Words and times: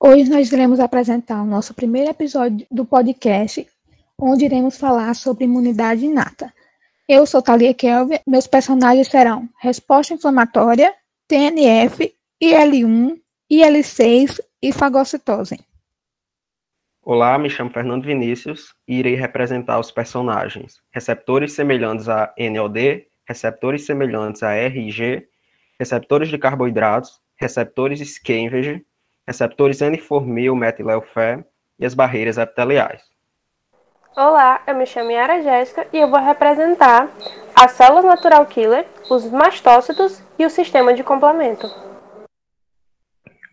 Hoje 0.00 0.30
nós 0.30 0.52
iremos 0.52 0.78
apresentar 0.78 1.42
o 1.42 1.44
nosso 1.44 1.74
primeiro 1.74 2.08
episódio 2.08 2.64
do 2.70 2.86
podcast, 2.86 3.66
onde 4.16 4.44
iremos 4.44 4.78
falar 4.78 5.12
sobre 5.14 5.42
imunidade 5.42 6.04
inata. 6.04 6.54
Eu 7.08 7.26
sou 7.26 7.42
Thalia 7.42 7.74
Kelvin, 7.74 8.20
meus 8.24 8.46
personagens 8.46 9.08
serão 9.08 9.48
Resposta 9.60 10.14
Inflamatória, 10.14 10.94
TNF, 11.26 12.14
IL-1, 12.40 13.20
IL-6 13.50 14.38
e 14.62 14.72
fagocitose. 14.72 15.58
Olá, 17.02 17.36
me 17.36 17.50
chamo 17.50 17.70
Fernando 17.70 18.04
Vinícius 18.04 18.72
e 18.86 19.00
irei 19.00 19.16
representar 19.16 19.80
os 19.80 19.90
personagens 19.90 20.80
receptores 20.92 21.54
semelhantes 21.54 22.08
a 22.08 22.32
NOD, 22.38 23.04
receptores 23.26 23.84
semelhantes 23.84 24.44
a 24.44 24.52
RIG, 24.52 25.26
receptores 25.76 26.28
de 26.28 26.38
carboidratos, 26.38 27.20
receptores 27.36 27.98
Scavenge, 28.14 28.86
receptores 29.28 29.82
N-formil 29.82 30.56
metilelfé 30.56 31.44
e 31.78 31.84
as 31.84 31.92
barreiras 31.92 32.38
epiteliais. 32.38 33.02
Olá, 34.16 34.62
eu 34.66 34.74
me 34.74 34.86
chamo 34.86 35.10
Yara 35.10 35.42
Jéssica 35.42 35.86
e 35.92 35.98
eu 35.98 36.08
vou 36.08 36.18
representar 36.18 37.10
as 37.54 37.72
células 37.72 38.06
natural 38.06 38.46
killer, 38.46 38.86
os 39.10 39.30
mastócitos 39.30 40.22
e 40.38 40.46
o 40.46 40.50
sistema 40.50 40.94
de 40.94 41.04
complemento. 41.04 41.66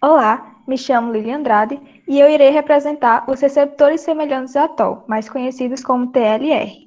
Olá, 0.01 0.55
me 0.65 0.77
chamo 0.77 1.11
Lili 1.11 1.31
Andrade 1.31 1.77
e 2.07 2.21
eu 2.21 2.29
irei 2.29 2.51
representar 2.51 3.29
os 3.29 3.41
receptores 3.41 3.99
semelhantes 3.99 4.55
a 4.55 4.69
TOL, 4.69 5.03
mais 5.07 5.27
conhecidos 5.27 5.83
como 5.83 6.09
TLR. 6.09 6.85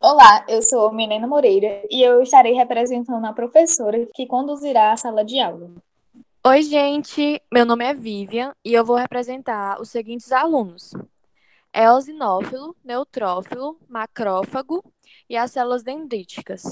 Olá, 0.00 0.46
eu 0.48 0.62
sou 0.62 0.90
Milena 0.92 1.26
Moreira 1.26 1.82
e 1.90 2.02
eu 2.02 2.22
estarei 2.22 2.54
representando 2.54 3.26
a 3.26 3.34
professora 3.34 4.08
que 4.14 4.26
conduzirá 4.26 4.92
a 4.92 4.96
sala 4.96 5.22
de 5.22 5.38
aula. 5.38 5.70
Oi, 6.42 6.62
gente. 6.62 7.38
Meu 7.52 7.66
nome 7.66 7.84
é 7.84 7.92
Vivian 7.92 8.54
e 8.64 8.72
eu 8.72 8.82
vou 8.82 8.96
representar 8.96 9.78
os 9.78 9.90
seguintes 9.90 10.32
alunos: 10.32 10.92
eosinófilo, 11.74 12.74
neutrófilo, 12.82 13.78
macrófago 13.86 14.82
e 15.28 15.36
as 15.36 15.52
células 15.52 15.82
dendríticas. 15.82 16.62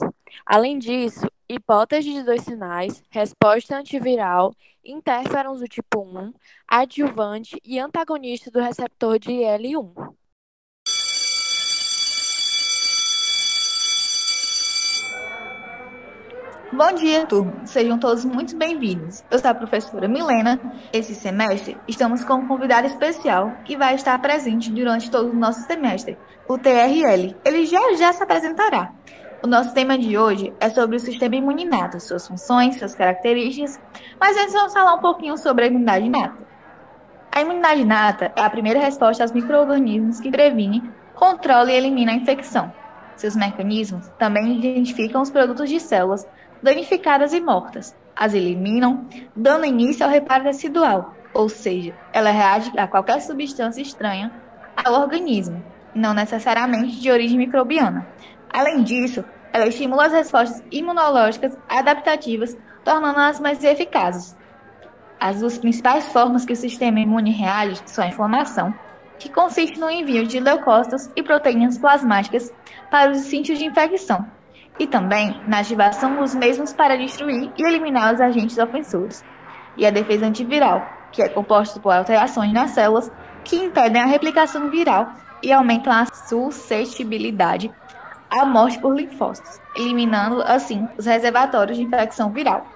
Além 0.46 0.78
disso, 0.78 1.26
hipótese 1.46 2.12
de 2.14 2.22
dois 2.22 2.42
sinais, 2.42 3.02
resposta 3.10 3.76
antiviral, 3.76 4.54
interferons 4.82 5.60
do 5.60 5.68
tipo 5.68 6.00
1, 6.00 6.32
adjuvante 6.66 7.60
e 7.62 7.78
antagonista 7.78 8.50
do 8.50 8.60
receptor 8.60 9.18
de 9.18 9.32
IL-1. 9.32 10.17
Bom 16.78 16.92
dia, 16.92 17.26
turma. 17.26 17.66
Sejam 17.66 17.98
todos 17.98 18.24
muito 18.24 18.56
bem-vindos. 18.56 19.24
Eu 19.28 19.40
sou 19.40 19.50
a 19.50 19.54
professora 19.54 20.06
Milena. 20.06 20.60
Esse 20.92 21.12
semestre 21.12 21.76
estamos 21.88 22.24
com 22.24 22.34
um 22.34 22.46
convidado 22.46 22.86
especial 22.86 23.50
que 23.64 23.76
vai 23.76 23.96
estar 23.96 24.16
presente 24.20 24.70
durante 24.70 25.10
todo 25.10 25.28
o 25.28 25.34
nosso 25.34 25.62
semestre, 25.62 26.16
o 26.46 26.56
TRL. 26.56 27.34
Ele 27.44 27.66
já 27.66 27.80
já 27.96 28.12
se 28.12 28.22
apresentará. 28.22 28.92
O 29.42 29.48
nosso 29.48 29.74
tema 29.74 29.98
de 29.98 30.16
hoje 30.16 30.54
é 30.60 30.70
sobre 30.70 30.94
o 30.94 31.00
sistema 31.00 31.34
imuninato, 31.34 31.98
suas 31.98 32.28
funções, 32.28 32.78
suas 32.78 32.94
características, 32.94 33.80
mas 34.20 34.36
antes 34.36 34.52
vamos 34.52 34.72
falar 34.72 34.94
um 34.94 35.00
pouquinho 35.00 35.36
sobre 35.36 35.64
a 35.64 35.66
imunidade 35.66 36.06
inata. 36.06 36.46
A 37.32 37.40
imunidade 37.40 37.80
inata 37.80 38.32
é 38.36 38.40
a 38.40 38.50
primeira 38.50 38.78
resposta 38.78 39.24
aos 39.24 39.32
micro-organismos 39.32 40.20
que 40.20 40.30
previne, 40.30 40.88
controla 41.16 41.72
e 41.72 41.76
elimina 41.76 42.12
a 42.12 42.14
infecção. 42.14 42.72
Seus 43.18 43.34
mecanismos 43.34 44.06
também 44.16 44.58
identificam 44.58 45.20
os 45.20 45.28
produtos 45.28 45.68
de 45.68 45.80
células 45.80 46.24
danificadas 46.62 47.32
e 47.32 47.40
mortas. 47.40 47.96
As 48.14 48.34
eliminam, 48.34 49.06
dando 49.34 49.64
início 49.64 50.04
ao 50.04 50.10
reparo 50.10 50.44
residual, 50.44 51.14
ou 51.32 51.48
seja, 51.48 51.94
ela 52.12 52.30
reage 52.30 52.72
a 52.76 52.86
qualquer 52.86 53.20
substância 53.20 53.80
estranha 53.80 54.32
ao 54.76 55.00
organismo, 55.00 55.62
não 55.94 56.14
necessariamente 56.14 57.00
de 57.00 57.10
origem 57.10 57.38
microbiana. 57.38 58.06
Além 58.52 58.82
disso, 58.82 59.24
ela 59.52 59.66
estimula 59.66 60.06
as 60.06 60.12
respostas 60.12 60.62
imunológicas 60.70 61.56
adaptativas, 61.68 62.56
tornando-as 62.84 63.40
mais 63.40 63.62
eficazes. 63.62 64.36
As 65.20 65.40
duas 65.40 65.58
principais 65.58 66.12
formas 66.12 66.44
que 66.44 66.52
o 66.52 66.56
sistema 66.56 67.00
imune 67.00 67.32
reage 67.32 67.80
são 67.86 68.04
a 68.04 68.08
inflamação, 68.08 68.74
que 69.18 69.28
consiste 69.28 69.78
no 69.78 69.90
envio 69.90 70.26
de 70.26 70.38
leucócitos 70.38 71.10
e 71.16 71.22
proteínas 71.22 71.76
plasmáticas 71.76 72.52
para 72.90 73.10
os 73.10 73.18
sítios 73.18 73.58
de 73.58 73.64
infecção, 73.64 74.24
e 74.78 74.86
também 74.86 75.40
na 75.46 75.60
ativação 75.60 76.16
dos 76.16 76.34
mesmos 76.34 76.72
para 76.72 76.96
destruir 76.96 77.52
e 77.56 77.62
eliminar 77.62 78.14
os 78.14 78.20
agentes 78.20 78.58
ofensores, 78.58 79.24
e 79.76 79.86
a 79.86 79.90
defesa 79.90 80.26
antiviral, 80.26 80.86
que 81.12 81.22
é 81.22 81.28
composta 81.28 81.80
por 81.80 81.92
alterações 81.92 82.52
nas 82.52 82.72
células 82.72 83.10
que 83.44 83.56
impedem 83.56 84.02
a 84.02 84.06
replicação 84.06 84.70
viral 84.70 85.12
e 85.42 85.52
aumentam 85.52 85.92
a 85.92 86.06
suscetibilidade 86.06 87.72
à 88.30 88.44
morte 88.44 88.78
por 88.78 88.94
linfócitos, 88.94 89.60
eliminando 89.76 90.42
assim 90.42 90.86
os 90.98 91.06
reservatórios 91.06 91.78
de 91.78 91.84
infecção 91.84 92.30
viral. 92.30 92.66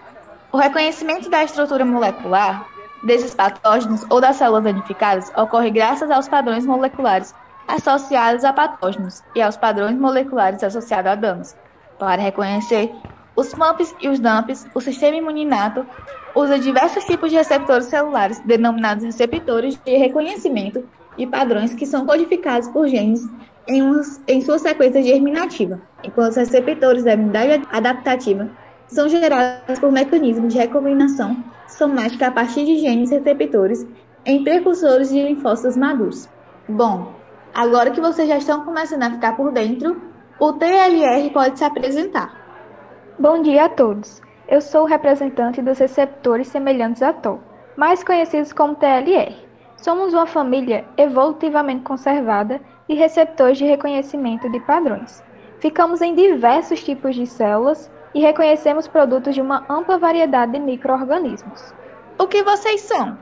O 0.51 0.57
reconhecimento 0.57 1.29
da 1.29 1.45
estrutura 1.45 1.85
molecular 1.85 2.67
desses 3.03 3.35
patógenos 3.35 4.07
ou 4.09 4.21
das 4.21 4.37
células 4.37 4.65
danificadas 4.65 5.31
ocorre 5.37 5.71
graças 5.71 6.11
aos 6.11 6.29
padrões 6.29 6.65
moleculares 6.65 7.35
associados 7.67 8.45
a 8.45 8.53
patógenos 8.53 9.23
e 9.35 9.43
aos 9.43 9.57
padrões 9.57 9.97
moleculares 9.97 10.63
associados 10.63 11.11
a 11.11 11.15
danos, 11.15 11.57
para 12.03 12.21
reconhecer 12.21 12.93
os 13.37 13.55
PAMPs 13.55 13.95
e 14.01 14.09
os 14.09 14.19
DAMPs, 14.19 14.67
o 14.75 14.81
sistema 14.81 15.17
imuninato 15.17 15.87
usa 16.35 16.59
diversos 16.59 17.05
tipos 17.05 17.31
de 17.31 17.37
receptores 17.37 17.87
celulares, 17.87 18.41
denominados 18.41 19.05
receptores 19.05 19.79
de 19.85 19.97
reconhecimento 19.97 20.83
de 21.17 21.29
padrões 21.29 21.73
que 21.75 21.87
são 21.87 22.05
codificados 22.05 22.67
por 22.71 22.89
genes 22.89 23.25
em, 23.69 23.85
uns, 23.85 24.21
em 24.27 24.41
sua 24.41 24.59
sequência 24.59 25.01
germinativa, 25.01 25.81
enquanto 26.03 26.31
os 26.31 26.37
receptores 26.39 27.05
da 27.05 27.13
imunidade 27.13 27.65
adaptativa 27.71 28.51
são 28.89 29.09
gerados 29.09 29.79
por 29.79 29.93
mecanismos 29.93 30.53
de 30.53 30.59
recombinação 30.59 31.37
somática 31.69 32.27
a 32.27 32.31
partir 32.33 32.65
de 32.67 32.79
genes 32.79 33.13
receptores 33.13 33.87
em 34.27 34.43
precursores 34.43 35.09
de 35.11 35.23
linfócitos 35.23 35.77
maduros. 35.77 36.29
Bom, 36.69 37.13
agora 37.55 37.93
que 37.93 38.01
vocês 38.01 38.29
já 38.29 38.39
estão 38.39 38.65
começando 38.65 39.05
a 39.05 39.11
ficar 39.11 39.37
por 39.37 39.53
dentro, 39.53 40.12
o 40.45 40.53
TLR 40.55 41.31
pode 41.31 41.57
se 41.57 41.65
apresentar. 41.65 42.35
Bom 43.17 43.43
dia 43.43 43.67
a 43.67 43.69
todos. 43.69 44.21
Eu 44.49 44.61
sou 44.61 44.83
o 44.83 44.87
representante 44.87 45.63
dos 45.63 45.79
receptores 45.79 46.49
semelhantes 46.49 47.01
a 47.01 47.13
TOL, 47.13 47.39
mais 47.77 48.03
conhecidos 48.03 48.53
como 48.53 48.75
TLR. 48.75 49.37
Somos 49.77 50.13
uma 50.13 50.27
família 50.27 50.85
evolutivamente 50.97 51.85
conservada 51.85 52.61
de 52.89 52.97
receptores 52.97 53.57
de 53.57 53.67
reconhecimento 53.67 54.51
de 54.51 54.59
padrões. 54.59 55.23
Ficamos 55.61 56.03
em 56.03 56.13
diversos 56.13 56.83
tipos 56.83 57.15
de 57.15 57.25
células 57.25 57.89
e 58.13 58.19
reconhecemos 58.19 58.89
produtos 58.89 59.37
de 59.37 59.41
uma 59.41 59.65
ampla 59.69 59.97
variedade 59.97 60.55
de 60.55 60.59
microorganismos. 60.59 61.73
O 62.19 62.27
que 62.27 62.43
vocês 62.43 62.81
são? 62.81 63.17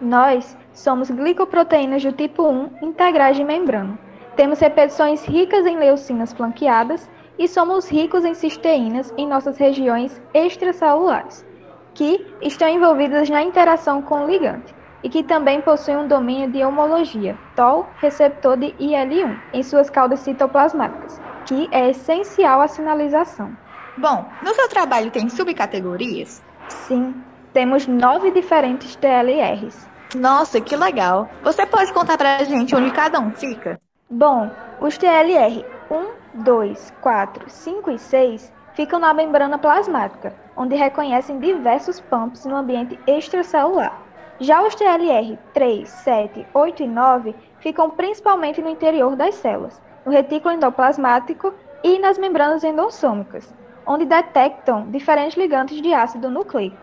Nós 0.00 0.56
somos 0.72 1.10
glicoproteínas 1.10 2.04
do 2.04 2.12
tipo 2.12 2.48
1 2.48 2.70
integrais 2.80 3.36
de 3.36 3.42
membrana 3.42 3.98
temos 4.40 4.58
repetições 4.58 5.22
ricas 5.26 5.66
em 5.66 5.76
leucinas 5.76 6.32
flanqueadas 6.32 7.06
e 7.38 7.46
somos 7.46 7.86
ricos 7.90 8.24
em 8.24 8.32
cisteínas 8.32 9.12
em 9.18 9.28
nossas 9.28 9.58
regiões 9.58 10.18
extracelulares, 10.32 11.44
que 11.92 12.26
estão 12.40 12.66
envolvidas 12.66 13.28
na 13.28 13.42
interação 13.42 14.00
com 14.00 14.24
o 14.24 14.26
ligante 14.26 14.74
e 15.04 15.10
que 15.10 15.22
também 15.22 15.60
possuem 15.60 15.98
um 15.98 16.08
domínio 16.08 16.50
de 16.50 16.64
homologia, 16.64 17.36
TOL, 17.54 17.86
receptor 17.98 18.56
de 18.56 18.74
IL-1, 18.80 19.38
em 19.52 19.62
suas 19.62 19.90
caudas 19.90 20.20
citoplasmáticas, 20.20 21.20
que 21.44 21.68
é 21.70 21.90
essencial 21.90 22.62
à 22.62 22.68
sinalização. 22.68 23.54
Bom, 23.98 24.24
no 24.42 24.54
seu 24.54 24.70
trabalho 24.70 25.10
tem 25.10 25.28
subcategorias? 25.28 26.42
Sim, 26.66 27.14
temos 27.52 27.86
nove 27.86 28.30
diferentes 28.30 28.96
TLRs. 28.96 29.86
Nossa, 30.14 30.62
que 30.62 30.74
legal! 30.74 31.28
Você 31.42 31.66
pode 31.66 31.92
contar 31.92 32.16
pra 32.16 32.42
gente 32.44 32.74
onde 32.74 32.90
cada 32.90 33.20
um 33.20 33.30
fica? 33.32 33.78
Bom, 34.12 34.50
os 34.80 34.98
TLR 34.98 35.64
1, 35.88 36.42
2, 36.42 36.92
4, 37.00 37.48
5 37.48 37.90
e 37.92 37.96
6 37.96 38.52
ficam 38.74 38.98
na 38.98 39.14
membrana 39.14 39.56
plasmática, 39.56 40.34
onde 40.56 40.74
reconhecem 40.74 41.38
diversos 41.38 42.00
pumps 42.00 42.44
no 42.44 42.56
ambiente 42.56 42.98
extracelular. 43.06 43.96
Já 44.40 44.66
os 44.66 44.74
TLR 44.74 45.38
3, 45.54 45.88
7, 45.88 46.44
8 46.52 46.82
e 46.82 46.88
9 46.88 47.36
ficam 47.60 47.88
principalmente 47.88 48.60
no 48.60 48.68
interior 48.68 49.14
das 49.14 49.36
células, 49.36 49.80
no 50.04 50.10
retículo 50.10 50.56
endoplasmático 50.56 51.54
e 51.84 52.00
nas 52.00 52.18
membranas 52.18 52.64
endossômicas, 52.64 53.54
onde 53.86 54.06
detectam 54.06 54.90
diferentes 54.90 55.38
ligantes 55.38 55.80
de 55.80 55.94
ácido 55.94 56.28
nucleico. 56.28 56.76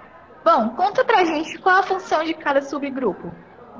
Bom, 0.45 0.69
conta 0.77 1.03
pra 1.03 1.25
gente 1.25 1.57
qual 1.57 1.79
a 1.79 1.83
função 1.83 2.23
de 2.23 2.33
cada 2.33 2.61
subgrupo. 2.61 3.29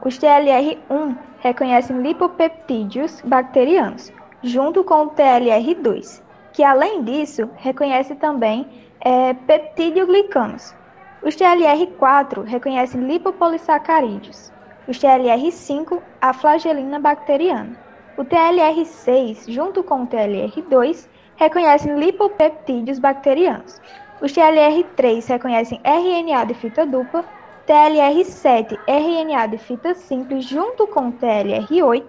Os 0.07 0.17
TLR1 0.19 1.17
reconhecem 1.39 2.01
lipopeptídeos 2.01 3.19
bacterianos, 3.25 4.09
junto 4.41 4.81
com 4.81 5.03
o 5.03 5.09
TLR2, 5.09 6.21
que 6.53 6.63
além 6.63 7.03
disso 7.03 7.49
reconhece 7.57 8.15
também 8.15 8.65
é, 9.01 9.33
peptidioglicanos. 9.33 10.73
Os 11.21 11.35
TLR4 11.35 12.45
reconhecem 12.45 13.01
lipopolissacarídeos. 13.01 14.49
Os 14.87 14.97
TLR5, 14.97 16.01
a 16.21 16.31
flagelina 16.31 17.01
bacteriana. 17.01 17.77
O 18.15 18.23
TLR6, 18.23 19.51
junto 19.51 19.83
com 19.83 20.03
o 20.03 20.07
TLR2, 20.07 21.05
reconhecem 21.35 21.99
lipopeptídeos 21.99 22.97
bacterianos. 22.97 23.81
Os 24.21 24.31
TLR3 24.31 25.27
reconhecem 25.27 25.81
RNA 25.83 26.45
de 26.45 26.53
fita 26.53 26.85
dupla, 26.85 27.25
TLR7 27.67 28.79
RNA 28.87 29.47
de 29.47 29.57
fita 29.57 29.93
simples 29.93 30.45
junto 30.45 30.87
com 30.87 31.09
o 31.09 31.11
TLR8 31.11 32.05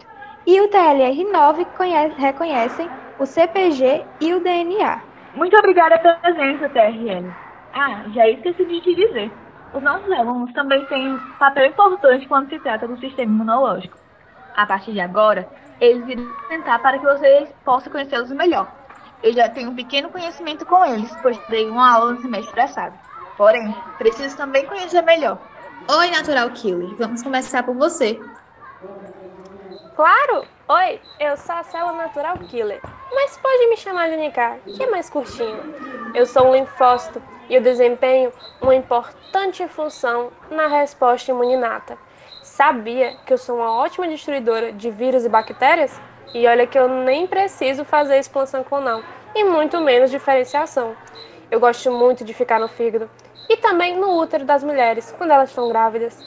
e 0.47 0.61
o 0.61 0.69
TLR9 0.69 1.67
reconhecem 2.17 2.89
o 3.19 3.27
CPG 3.27 4.05
e 4.21 4.35
o 4.35 4.41
DNA. 4.41 5.03
Muito 5.35 5.57
obrigada 5.59 5.99
pela 5.99 6.15
presença, 6.15 6.69
TRN. 6.69 7.29
Ah, 7.75 8.05
já 8.15 8.29
esqueci 8.29 8.65
de 8.65 8.81
te 8.81 8.95
dizer. 8.95 9.33
Os 9.75 9.83
nossos 9.83 10.09
alunos 10.13 10.53
também 10.53 10.85
têm 10.87 11.15
um 11.15 11.19
papel 11.41 11.67
importante 11.67 12.29
quando 12.29 12.49
se 12.51 12.61
trata 12.61 12.87
do 12.87 12.97
sistema 12.97 13.33
imunológico. 13.33 13.99
A 14.57 14.65
partir 14.65 14.93
de 14.93 15.01
agora, 15.01 15.49
eles 15.81 16.09
irão 16.09 16.25
tentar 16.49 16.79
para 16.79 17.01
que 17.01 17.05
vocês 17.05 17.49
possam 17.65 17.91
conhecê-los 17.91 18.31
melhor. 18.31 18.73
Eu 19.25 19.33
já 19.33 19.49
tenho 19.49 19.71
um 19.71 19.75
pequeno 19.75 20.09
conhecimento 20.09 20.65
com 20.65 20.85
eles, 20.85 21.13
pois 21.21 21.37
dei 21.49 21.69
uma 21.69 21.95
aula 21.95 22.13
no 22.13 22.21
semestre 22.21 22.55
passado. 22.55 22.97
Porém, 23.39 23.73
preciso 23.97 24.37
também 24.37 24.67
conhecer 24.67 25.01
melhor. 25.03 25.39
Oi, 25.89 26.11
Natural 26.11 26.51
Killer. 26.51 26.97
Vamos 26.97 27.23
começar 27.23 27.63
por 27.63 27.73
você. 27.73 28.21
Claro! 29.95 30.45
Oi, 30.69 31.01
eu 31.21 31.37
sou 31.37 31.55
a 31.55 31.63
célula 31.63 31.93
Natural 31.93 32.37
Killer, 32.39 32.81
mas 33.15 33.37
pode 33.39 33.69
me 33.69 33.77
chamar 33.77 34.11
de 34.11 34.17
NK, 34.17 34.75
que 34.77 34.83
é 34.83 34.91
mais 34.91 35.09
curtinho. 35.09 35.73
Eu 36.15 36.27
sou 36.27 36.49
um 36.49 36.53
linfócito 36.53 37.23
e 37.49 37.55
eu 37.55 37.63
desempenho 37.63 38.33
uma 38.61 38.75
importante 38.75 39.67
função 39.69 40.33
na 40.51 40.67
resposta 40.67 41.31
imuninata. 41.31 41.97
Sabia 42.43 43.17
que 43.25 43.33
eu 43.33 43.39
sou 43.39 43.57
uma 43.57 43.73
ótima 43.73 44.09
destruidora 44.09 44.73
de 44.73 44.91
vírus 44.91 45.25
e 45.25 45.29
bactérias? 45.29 45.99
E 46.35 46.45
olha 46.47 46.67
que 46.67 46.79
eu 46.79 46.89
nem 46.89 47.27
preciso 47.27 47.85
fazer 47.85 48.19
expansão 48.19 48.65
clonal, 48.65 49.01
e 49.35 49.45
muito 49.45 49.81
menos 49.81 50.11
diferenciação. 50.11 50.97
Eu 51.51 51.61
gosto 51.61 51.91
muito 51.91 52.25
de 52.25 52.35
ficar 52.35 52.61
no 52.61 52.69
fígado 52.69 53.09
e 53.49 53.57
também 53.57 53.97
no 53.97 54.19
útero 54.19 54.45
das 54.45 54.63
mulheres 54.63 55.15
quando 55.17 55.31
elas 55.31 55.49
estão 55.49 55.69
grávidas. 55.69 56.19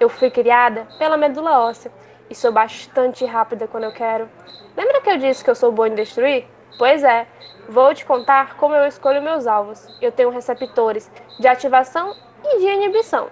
Eu 0.00 0.08
fui 0.08 0.30
criada 0.30 0.86
pela 0.98 1.16
medula 1.16 1.60
óssea 1.60 1.92
e 2.28 2.34
sou 2.34 2.52
bastante 2.52 3.24
rápida 3.24 3.68
quando 3.68 3.84
eu 3.84 3.92
quero. 3.92 4.28
Lembra 4.76 5.00
que 5.00 5.10
eu 5.10 5.18
disse 5.18 5.44
que 5.44 5.50
eu 5.50 5.54
sou 5.54 5.70
boa 5.70 5.88
em 5.88 5.94
destruir? 5.94 6.46
Pois 6.76 7.04
é, 7.04 7.26
vou 7.68 7.94
te 7.94 8.04
contar 8.04 8.56
como 8.56 8.74
eu 8.74 8.86
escolho 8.86 9.22
meus 9.22 9.46
alvos. 9.46 9.86
Eu 10.00 10.10
tenho 10.10 10.30
receptores 10.30 11.10
de 11.38 11.46
ativação 11.46 12.14
e 12.42 12.58
de 12.58 12.66
inibição. 12.66 13.28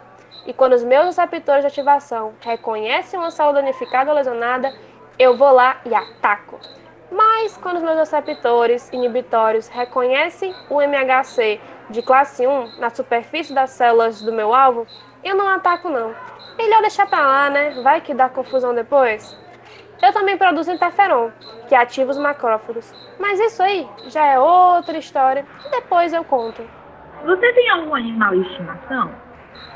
E 0.47 0.53
quando 0.53 0.75
os 0.75 0.85
meus 0.85 1.07
receptores 1.07 1.63
de 1.63 1.67
ativação 1.69 2.35
reconhecem 2.41 3.19
uma 3.19 3.31
célula 3.31 3.61
danificada 3.61 4.11
ou 4.11 4.17
lesionada, 4.17 4.73
eu 5.19 5.37
vou 5.37 5.53
lá 5.53 5.81
e 5.85 5.95
ataco. 5.95 6.59
Mas 7.13 7.59
quando 7.59 7.77
os 7.77 7.83
meus 7.83 7.99
receptores 7.99 8.89
inibitórios 8.91 9.69
reconhecem 9.69 10.55
o 10.71 10.81
MHC 10.81 11.61
de 11.91 12.01
classe 12.01 12.47
1 12.47 12.79
na 12.79 12.89
superfície 12.89 13.53
das 13.53 13.71
células 13.71 14.23
do 14.23 14.33
meu 14.33 14.55
alvo, 14.55 14.87
eu 15.23 15.37
não 15.37 15.47
ataco 15.47 15.91
não. 15.91 16.15
Melhor 16.57 16.81
deixar 16.81 17.07
pra 17.07 17.21
lá, 17.21 17.51
né? 17.51 17.83
Vai 17.83 18.01
que 18.01 18.15
dá 18.15 18.31
confusão 18.31 18.75
depois. 18.75 19.37
Eu 20.03 20.13
também 20.13 20.39
produzo 20.39 20.73
interferon, 20.73 21.31
que 21.69 21.75
ativa 21.75 22.11
os 22.11 22.19
macrófagos. 22.19 22.93
Mas 23.19 23.39
isso 23.39 23.63
aí 23.63 23.87
já 24.07 24.25
é 24.25 24.39
outra 24.39 24.97
história 24.97 25.47
que 25.63 25.69
depois 25.71 26.15
eu 26.15 26.25
conto. 26.25 26.67
Você 27.25 27.53
tem 27.53 27.69
algum 27.69 27.95
animal 27.95 28.31
de 28.31 28.41
estimação? 28.41 29.13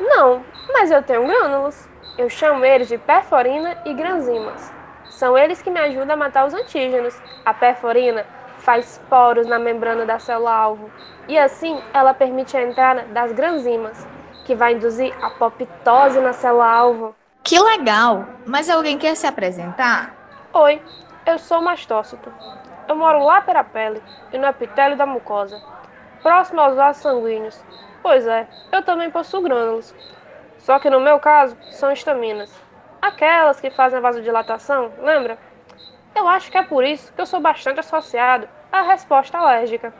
Não, 0.00 0.42
mas 0.72 0.90
eu 0.90 1.02
tenho 1.02 1.26
grânulos. 1.26 1.86
Eu 2.16 2.30
chamo 2.30 2.64
eles 2.64 2.88
de 2.88 2.96
perforina 2.96 3.76
e 3.84 3.92
granzimas. 3.92 4.72
São 5.16 5.36
eles 5.36 5.62
que 5.62 5.70
me 5.70 5.80
ajudam 5.80 6.12
a 6.12 6.16
matar 6.16 6.46
os 6.46 6.52
antígenos. 6.52 7.18
A 7.42 7.54
perforina 7.54 8.26
faz 8.58 9.00
poros 9.08 9.46
na 9.46 9.58
membrana 9.58 10.04
da 10.04 10.18
célula-alvo 10.18 10.90
e 11.26 11.38
assim 11.38 11.82
ela 11.94 12.12
permite 12.12 12.54
a 12.54 12.62
entrada 12.62 13.04
das 13.04 13.32
granzimas, 13.32 14.06
que 14.44 14.54
vai 14.54 14.74
induzir 14.74 15.14
a 15.22 15.28
apoptose 15.28 16.20
na 16.20 16.34
célula-alvo. 16.34 17.16
Que 17.42 17.58
legal! 17.58 18.26
Mas 18.44 18.68
alguém 18.68 18.98
quer 18.98 19.16
se 19.16 19.26
apresentar? 19.26 20.14
Oi, 20.52 20.82
eu 21.24 21.38
sou 21.38 21.62
mastócito. 21.62 22.30
Eu 22.86 22.94
moro 22.94 23.24
lá 23.24 23.40
pela 23.40 23.64
pele 23.64 24.02
e 24.34 24.36
no 24.36 24.46
epitélio 24.46 24.98
da 24.98 25.06
mucosa, 25.06 25.62
próximo 26.22 26.60
aos 26.60 26.76
vasos 26.76 27.00
sanguíneos. 27.00 27.58
Pois 28.02 28.26
é, 28.26 28.46
eu 28.70 28.82
também 28.82 29.10
possuo 29.10 29.40
grânulos. 29.40 29.94
Só 30.58 30.78
que 30.78 30.90
no 30.90 31.00
meu 31.00 31.18
caso, 31.18 31.56
são 31.70 31.90
estaminas. 31.90 32.65
Aquelas 33.00 33.60
que 33.60 33.70
fazem 33.70 33.98
a 33.98 34.02
vasodilatação, 34.02 34.90
lembra? 35.00 35.38
Eu 36.14 36.26
acho 36.28 36.50
que 36.50 36.58
é 36.58 36.62
por 36.62 36.84
isso 36.84 37.12
que 37.12 37.20
eu 37.20 37.26
sou 37.26 37.40
bastante 37.40 37.80
associado 37.80 38.48
à 38.72 38.82
resposta 38.82 39.38
alérgica. 39.38 39.92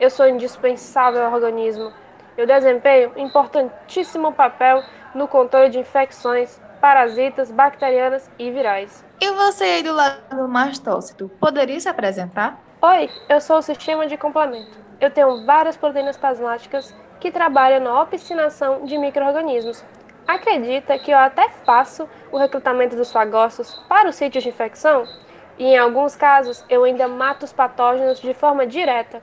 Eu 0.00 0.10
sou 0.10 0.28
indispensável 0.28 1.24
ao 1.24 1.32
organismo. 1.32 1.92
Eu 2.36 2.46
desempenho 2.46 3.12
um 3.16 3.20
importantíssimo 3.20 4.32
papel 4.32 4.82
no 5.14 5.28
controle 5.28 5.68
de 5.70 5.78
infecções, 5.78 6.60
parasitas, 6.80 7.50
bacterianas 7.50 8.28
e 8.38 8.50
virais. 8.50 9.04
E 9.20 9.30
você 9.30 9.64
aí 9.64 9.82
do 9.82 9.94
lado 9.94 10.36
do 10.36 10.48
mastócito, 10.48 11.30
poderia 11.40 11.78
se 11.78 11.88
apresentar? 11.88 12.58
Oi, 12.82 13.08
eu 13.28 13.40
sou 13.40 13.58
o 13.58 13.62
sistema 13.62 14.06
de 14.06 14.16
complemento. 14.16 14.78
Eu 15.00 15.10
tenho 15.10 15.44
várias 15.46 15.76
proteínas 15.76 16.16
plasmáticas 16.16 16.94
que 17.20 17.30
trabalham 17.30 17.80
na 17.80 18.02
opsinação 18.02 18.84
de 18.84 18.98
micro-organismos, 18.98 19.84
acredita 20.26 20.98
que 20.98 21.10
eu 21.10 21.18
até 21.18 21.48
faço 21.64 22.08
o 22.32 22.38
recrutamento 22.38 22.96
dos 22.96 23.12
fagócitos 23.12 23.74
para 23.88 24.08
os 24.08 24.16
sítios 24.16 24.42
de 24.42 24.50
infecção 24.50 25.04
e, 25.58 25.64
em 25.64 25.78
alguns 25.78 26.16
casos, 26.16 26.64
eu 26.68 26.84
ainda 26.84 27.06
mato 27.06 27.44
os 27.44 27.52
patógenos 27.52 28.20
de 28.20 28.34
forma 28.34 28.66
direta. 28.66 29.22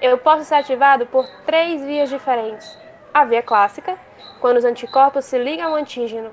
Eu 0.00 0.18
posso 0.18 0.44
ser 0.44 0.54
ativado 0.56 1.06
por 1.06 1.26
três 1.44 1.82
vias 1.84 2.08
diferentes. 2.08 2.78
A 3.12 3.24
via 3.24 3.42
clássica, 3.42 3.98
quando 4.40 4.58
os 4.58 4.64
anticorpos 4.64 5.24
se 5.24 5.38
ligam 5.38 5.70
ao 5.70 5.74
antígeno. 5.76 6.30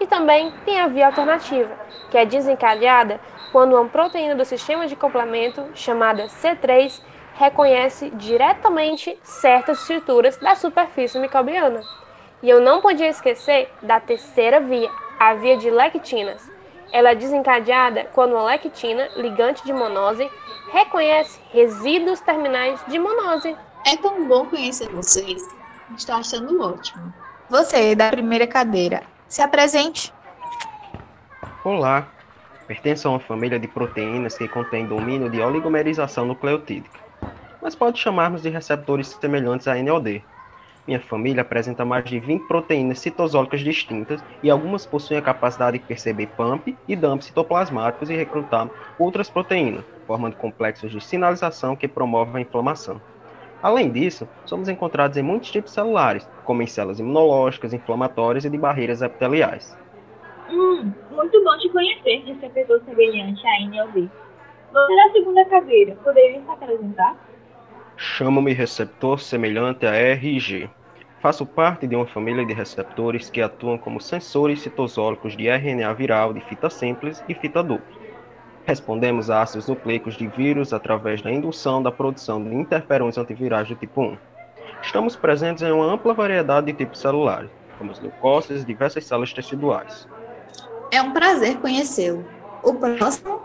E 0.00 0.06
também 0.06 0.52
tem 0.64 0.80
a 0.80 0.88
via 0.88 1.06
alternativa, 1.06 1.70
que 2.10 2.18
é 2.18 2.24
desencadeada 2.24 3.20
quando 3.52 3.74
uma 3.74 3.86
proteína 3.86 4.34
do 4.34 4.44
sistema 4.44 4.86
de 4.86 4.96
complemento, 4.96 5.64
chamada 5.74 6.24
C3, 6.24 7.02
reconhece 7.34 8.10
diretamente 8.10 9.18
certas 9.22 9.80
estruturas 9.80 10.36
da 10.38 10.54
superfície 10.54 11.18
microbiana. 11.18 11.82
E 12.42 12.50
eu 12.50 12.60
não 12.60 12.80
podia 12.80 13.08
esquecer 13.08 13.72
da 13.80 14.00
terceira 14.00 14.60
via, 14.60 14.90
a 15.18 15.34
via 15.34 15.56
de 15.56 15.70
lectinas. 15.70 16.50
Ela 16.90 17.10
é 17.10 17.14
desencadeada 17.14 18.04
quando 18.12 18.36
a 18.36 18.44
lectina, 18.44 19.08
ligante 19.16 19.64
de 19.64 19.72
monose, 19.72 20.28
reconhece 20.72 21.38
resíduos 21.52 22.20
terminais 22.20 22.84
de 22.88 22.98
monose. 22.98 23.56
É 23.86 23.96
tão 23.96 24.26
bom 24.26 24.46
conhecer 24.46 24.88
vocês. 24.88 25.42
Estou 25.96 26.16
achando 26.16 26.60
ótimo. 26.60 27.14
Você, 27.48 27.94
da 27.94 28.10
primeira 28.10 28.46
cadeira, 28.46 29.02
se 29.28 29.40
apresente. 29.40 30.12
Olá. 31.64 32.08
Pertenço 32.66 33.06
a 33.06 33.12
uma 33.12 33.20
família 33.20 33.58
de 33.58 33.68
proteínas 33.68 34.36
que 34.36 34.48
contém 34.48 34.86
domínio 34.86 35.28
de 35.30 35.40
oligomerização 35.40 36.24
nucleotídica, 36.24 36.98
mas 37.60 37.74
pode 37.74 37.98
chamarmos 37.98 38.42
de 38.42 38.48
receptores 38.48 39.08
semelhantes 39.08 39.68
a 39.68 39.74
NOD, 39.74 40.24
minha 40.86 41.00
família 41.00 41.42
apresenta 41.42 41.84
mais 41.84 42.04
de 42.04 42.18
20 42.18 42.48
proteínas 42.48 42.98
citosólicas 42.98 43.60
distintas 43.60 44.22
e 44.42 44.50
algumas 44.50 44.84
possuem 44.84 45.18
a 45.18 45.22
capacidade 45.22 45.78
de 45.78 45.84
perceber 45.84 46.26
PAMP 46.28 46.76
e 46.88 46.96
DAMP 46.96 47.22
citoplasmáticos 47.22 48.10
e 48.10 48.16
recrutar 48.16 48.68
outras 48.98 49.30
proteínas, 49.30 49.84
formando 50.06 50.36
complexos 50.36 50.90
de 50.90 51.00
sinalização 51.00 51.76
que 51.76 51.86
promovem 51.86 52.38
a 52.38 52.40
inflamação. 52.40 53.00
Além 53.62 53.90
disso, 53.92 54.28
somos 54.44 54.68
encontrados 54.68 55.16
em 55.16 55.22
muitos 55.22 55.52
tipos 55.52 55.72
celulares, 55.72 56.28
como 56.44 56.62
em 56.62 56.66
células 56.66 56.98
imunológicas, 56.98 57.72
inflamatórias 57.72 58.44
e 58.44 58.50
de 58.50 58.58
barreiras 58.58 59.02
epiteliais. 59.02 59.78
Hum, 60.50 60.92
muito 61.12 61.44
bom 61.44 61.56
te 61.58 61.68
conhecer, 61.68 62.24
receptor 62.26 62.82
semelhante 62.84 63.46
a 63.46 63.60
NLD. 63.60 64.10
Você 64.72 64.92
é 64.92 64.96
da 64.96 65.12
segunda 65.12 65.44
cadeira, 65.44 65.96
poderia 66.02 66.40
se 66.40 66.50
apresentar? 66.50 67.16
Chamo-me 67.96 68.52
receptor 68.52 69.20
semelhante 69.20 69.86
a 69.86 69.94
RG. 69.94 70.68
Faço 71.20 71.46
parte 71.46 71.86
de 71.86 71.94
uma 71.94 72.06
família 72.06 72.44
de 72.44 72.52
receptores 72.52 73.30
que 73.30 73.40
atuam 73.40 73.78
como 73.78 74.00
sensores 74.00 74.60
citosólicos 74.60 75.36
de 75.36 75.48
RNA 75.48 75.92
viral 75.94 76.32
de 76.32 76.40
fita 76.40 76.68
simples 76.68 77.22
e 77.28 77.34
fita 77.34 77.62
dupla. 77.62 78.02
Respondemos 78.64 79.30
a 79.30 79.42
ácidos 79.42 79.68
nucleicos 79.68 80.16
de 80.16 80.26
vírus 80.26 80.72
através 80.72 81.20
da 81.20 81.30
indução 81.30 81.82
da 81.82 81.92
produção 81.92 82.42
de 82.42 82.54
interferões 82.54 83.18
antivirais 83.18 83.68
do 83.68 83.74
tipo 83.74 84.02
1. 84.02 84.16
Estamos 84.82 85.14
presentes 85.14 85.62
em 85.62 85.70
uma 85.70 85.92
ampla 85.92 86.14
variedade 86.14 86.66
de 86.66 86.72
tipos 86.72 87.00
celulares, 87.00 87.50
como 87.78 87.92
os 87.92 88.00
leucócitos 88.00 88.62
e 88.62 88.66
diversas 88.66 89.04
células 89.04 89.32
teciduais. 89.32 90.08
É 90.90 91.00
um 91.00 91.12
prazer 91.12 91.58
conhecê-lo. 91.58 92.24
O 92.62 92.74
próximo? 92.74 93.42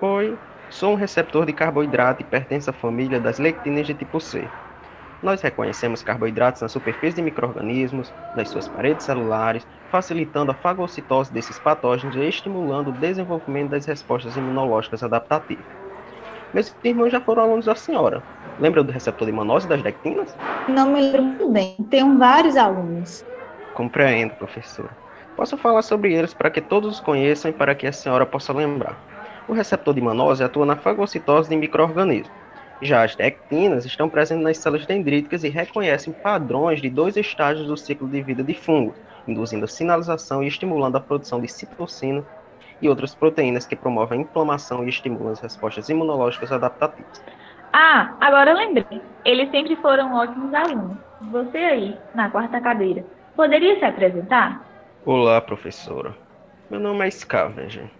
Oi, 0.00 0.38
Sou 0.70 0.92
um 0.92 0.96
receptor 0.96 1.46
de 1.46 1.52
carboidrato 1.52 2.20
e 2.20 2.24
pertenço 2.24 2.68
à 2.68 2.72
família 2.72 3.18
das 3.18 3.38
lectinas 3.38 3.86
de 3.86 3.94
tipo 3.94 4.20
C. 4.20 4.46
Nós 5.22 5.40
reconhecemos 5.40 6.02
carboidratos 6.02 6.60
na 6.60 6.68
superfície 6.68 7.16
de 7.16 7.22
microrganismos, 7.22 8.12
nas 8.36 8.50
suas 8.50 8.68
paredes 8.68 9.06
celulares, 9.06 9.66
facilitando 9.90 10.50
a 10.50 10.54
fagocitose 10.54 11.32
desses 11.32 11.58
patógenos 11.58 12.14
e 12.14 12.20
estimulando 12.20 12.88
o 12.88 12.92
desenvolvimento 12.92 13.70
das 13.70 13.86
respostas 13.86 14.36
imunológicas 14.36 15.02
adaptativas. 15.02 15.64
Meus 16.52 16.74
irmãos 16.84 17.10
já 17.10 17.20
foram 17.20 17.44
alunos 17.44 17.64
da 17.64 17.74
senhora. 17.74 18.22
Lembra 18.60 18.84
do 18.84 18.92
receptor 18.92 19.26
de 19.26 19.32
manose 19.32 19.66
das 19.66 19.82
dectinas? 19.82 20.36
Não 20.68 20.90
me 20.90 21.00
lembro 21.00 21.22
muito 21.22 21.48
bem. 21.50 21.76
Tenho 21.90 22.18
vários 22.18 22.56
alunos. 22.56 23.24
Compreendo, 23.74 24.34
professora. 24.34 24.90
Posso 25.34 25.56
falar 25.56 25.82
sobre 25.82 26.12
eles 26.12 26.34
para 26.34 26.50
que 26.50 26.60
todos 26.60 26.94
os 26.94 27.00
conheçam 27.00 27.50
e 27.50 27.54
para 27.54 27.74
que 27.74 27.86
a 27.86 27.92
senhora 27.92 28.26
possa 28.26 28.52
lembrar. 28.52 29.07
O 29.48 29.54
receptor 29.54 29.94
de 29.94 30.00
manose 30.02 30.44
atua 30.44 30.66
na 30.66 30.76
fagocitose 30.76 31.48
de 31.48 31.56
microorganismos. 31.56 32.30
Já 32.82 33.02
as 33.02 33.16
dectinas 33.16 33.86
estão 33.86 34.06
presentes 34.06 34.44
nas 34.44 34.58
células 34.58 34.84
dendríticas 34.84 35.42
e 35.42 35.48
reconhecem 35.48 36.12
padrões 36.12 36.82
de 36.82 36.90
dois 36.90 37.16
estágios 37.16 37.66
do 37.66 37.76
ciclo 37.76 38.06
de 38.06 38.20
vida 38.20 38.44
de 38.44 38.52
fungos, 38.52 38.94
induzindo 39.26 39.64
a 39.64 39.68
sinalização 39.68 40.44
e 40.44 40.48
estimulando 40.48 40.96
a 40.96 41.00
produção 41.00 41.40
de 41.40 41.48
citocina 41.48 42.22
e 42.82 42.90
outras 42.90 43.14
proteínas 43.14 43.66
que 43.66 43.74
promovem 43.74 44.20
a 44.20 44.22
inflamação 44.22 44.84
e 44.84 44.90
estimulam 44.90 45.32
as 45.32 45.40
respostas 45.40 45.88
imunológicas 45.88 46.52
adaptativas. 46.52 47.24
Ah, 47.72 48.14
agora 48.20 48.50
eu 48.50 48.56
lembrei. 48.56 49.00
Eles 49.24 49.50
sempre 49.50 49.76
foram 49.76 50.14
ótimos 50.14 50.52
alunos. 50.52 50.98
Você 51.32 51.56
aí, 51.56 51.98
na 52.14 52.30
quarta 52.30 52.60
cadeira, 52.60 53.02
poderia 53.34 53.78
se 53.78 53.84
apresentar? 53.86 54.62
Olá, 55.06 55.40
professora. 55.40 56.14
Meu 56.70 56.78
nome 56.78 57.06
é 57.06 57.10
Scavenger 57.10 57.97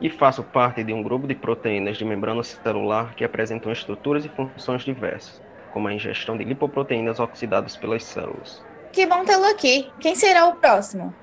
e 0.00 0.10
faço 0.10 0.42
parte 0.42 0.82
de 0.82 0.92
um 0.92 1.02
grupo 1.02 1.26
de 1.26 1.34
proteínas 1.34 1.96
de 1.96 2.04
membrana 2.04 2.42
celular 2.42 3.14
que 3.14 3.24
apresentam 3.24 3.72
estruturas 3.72 4.24
e 4.24 4.28
funções 4.28 4.82
diversas, 4.82 5.40
como 5.72 5.88
a 5.88 5.92
ingestão 5.92 6.36
de 6.36 6.44
lipoproteínas 6.44 7.20
oxidadas 7.20 7.76
pelas 7.76 8.04
células. 8.04 8.64
Que 8.92 9.06
bom 9.06 9.24
tê-lo 9.24 9.44
aqui. 9.46 9.90
Quem 10.00 10.14
será 10.14 10.46
o 10.46 10.56
próximo? 10.56 11.14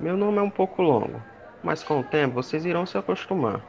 Meu 0.00 0.16
nome 0.16 0.38
é 0.38 0.42
um 0.42 0.50
pouco 0.50 0.82
longo, 0.82 1.22
mas 1.62 1.82
com 1.82 2.00
o 2.00 2.04
tempo 2.04 2.34
vocês 2.34 2.64
irão 2.64 2.84
se 2.84 2.98
acostumar. 2.98 3.60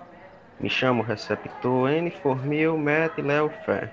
Me 0.60 0.70
chamo 0.70 1.04
receptor 1.04 1.90
N-formil 1.90 2.78
metilelfer. 2.78 3.92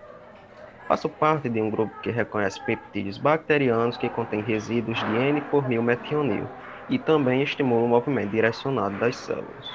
Faço 0.88 1.09
parte 1.09 1.49
de 1.49 1.61
um 1.61 1.71
grupo 1.71 1.92
que 2.00 2.11
reconhece 2.11 2.61
peptídeos 2.64 3.19
bacterianos 3.19 3.97
que 3.97 4.09
contêm 4.09 4.42
resíduos 4.42 4.99
de 4.99 5.16
N-formil 5.16 5.83
metionil 5.83 6.47
e 6.88 6.99
também 6.99 7.42
estimula 7.42 7.85
o 7.85 7.88
movimento 7.88 8.31
direcionado 8.31 8.99
das 8.99 9.16
células. 9.16 9.71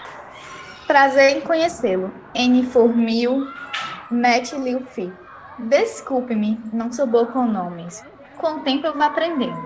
Prazer 0.88 1.36
em 1.36 1.42
conhecê-lo. 1.42 2.14
N-formil 2.34 3.46
metililfi. 4.10 5.12
Desculpe-me, 5.60 6.58
não 6.72 6.94
sou 6.94 7.06
boa 7.06 7.26
com 7.26 7.46
nomes. 7.46 8.06
Com 8.38 8.48
o 8.56 8.60
tempo 8.62 8.88
eu 8.88 8.94
vou 8.94 9.04
aprendendo. 9.04 9.66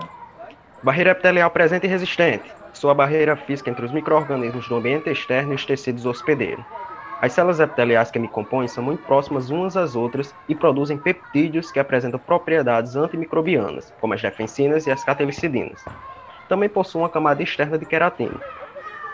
Barreira 0.82 1.12
epitelial 1.12 1.52
presente 1.52 1.86
e 1.86 1.90
resistente. 1.90 2.52
Sua 2.74 2.96
barreira 2.96 3.36
física 3.36 3.70
entre 3.70 3.86
os 3.86 3.92
micro-organismos 3.92 4.68
do 4.68 4.76
ambiente 4.76 5.12
externo 5.12 5.52
e 5.52 5.56
os 5.56 5.64
tecidos 5.64 6.08
hospedeiros. 6.08 6.66
As 7.22 7.34
células 7.34 7.60
epiteliais 7.60 8.10
que 8.10 8.18
me 8.18 8.28
compõem 8.28 8.68
são 8.68 8.84
muito 8.84 9.04
próximas 9.04 9.52
umas 9.52 9.78
às 9.78 9.96
outras 9.96 10.34
e 10.50 10.56
produzem 10.56 10.98
peptídeos 10.98 11.72
que 11.72 11.80
apresentam 11.80 12.20
propriedades 12.20 12.96
antimicrobianas, 12.96 13.94
como 14.02 14.16
as 14.16 14.22
defensinas 14.24 14.88
e 14.88 14.92
as 14.92 15.04
catelicidinas. 15.04 15.86
Também 16.50 16.68
possuem 16.68 17.04
uma 17.04 17.10
camada 17.10 17.44
externa 17.44 17.78
de 17.78 17.86
queratina, 17.86 18.42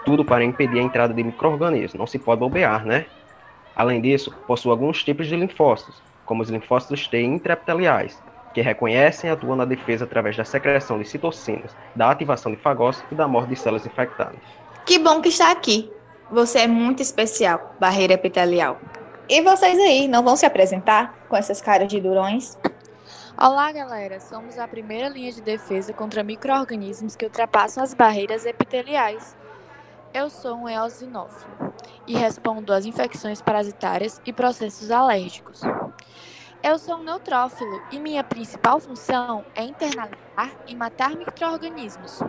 tudo 0.07 0.23
para 0.23 0.41
impedir 0.41 0.79
a 0.79 0.83
entrada 0.83 1.13
de 1.13 1.21
micro-organismos. 1.21 1.95
Não 1.95 2.07
se 2.07 2.17
pode 2.17 2.39
bobear, 2.39 2.85
né? 2.85 3.05
Além 3.75 3.99
disso, 3.99 4.33
possui 4.47 4.71
alguns 4.71 5.03
tipos 5.03 5.27
de 5.27 5.35
linfócitos, 5.35 6.01
como 6.25 6.41
os 6.41 6.49
linfócitos 6.49 7.05
T 7.09 7.21
intraepiteliais, 7.21 8.17
que 8.53 8.61
reconhecem 8.61 9.29
e 9.29 9.33
atuam 9.33 9.57
na 9.57 9.65
defesa 9.65 10.05
através 10.05 10.37
da 10.37 10.45
secreção 10.45 10.97
de 10.97 11.05
citocinas, 11.05 11.75
da 11.93 12.09
ativação 12.09 12.53
de 12.53 12.57
fagócitos 12.57 13.11
e 13.11 13.15
da 13.15 13.27
morte 13.27 13.49
de 13.49 13.57
células 13.57 13.85
infectadas. 13.85 14.39
Que 14.85 14.97
bom 14.97 15.21
que 15.21 15.27
está 15.27 15.51
aqui. 15.51 15.91
Você 16.31 16.59
é 16.59 16.67
muito 16.67 17.01
especial, 17.01 17.75
barreira 17.77 18.13
epitelial. 18.13 18.79
E 19.27 19.41
vocês 19.41 19.77
aí, 19.77 20.07
não 20.07 20.23
vão 20.23 20.37
se 20.37 20.45
apresentar 20.45 21.13
com 21.27 21.35
essas 21.35 21.61
caras 21.61 21.89
de 21.89 21.99
durões? 21.99 22.57
Olá, 23.37 23.73
galera! 23.73 24.21
Somos 24.21 24.57
a 24.57 24.69
primeira 24.69 25.09
linha 25.09 25.33
de 25.33 25.41
defesa 25.41 25.91
contra 25.91 26.23
micro-organismos 26.23 27.17
que 27.17 27.25
ultrapassam 27.25 27.83
as 27.83 27.93
barreiras 27.93 28.45
epiteliais. 28.45 29.35
Eu 30.13 30.29
sou 30.29 30.55
um 30.55 30.69
eosinófilo 30.69 31.73
e 32.07 32.15
respondo 32.15 32.73
às 32.73 32.85
infecções 32.85 33.41
parasitárias 33.41 34.21
e 34.25 34.31
processos 34.31 34.89
alérgicos. 34.89 35.61
Eu 36.63 36.79
sou 36.79 36.95
um 36.95 37.03
neutrófilo 37.03 37.81
e 37.91 37.99
minha 37.99 38.23
principal 38.23 38.79
função 38.79 39.45
é 39.53 39.63
internalizar 39.63 40.51
e 40.65 40.75
matar 40.75 41.15
micro-organismos. 41.15 42.19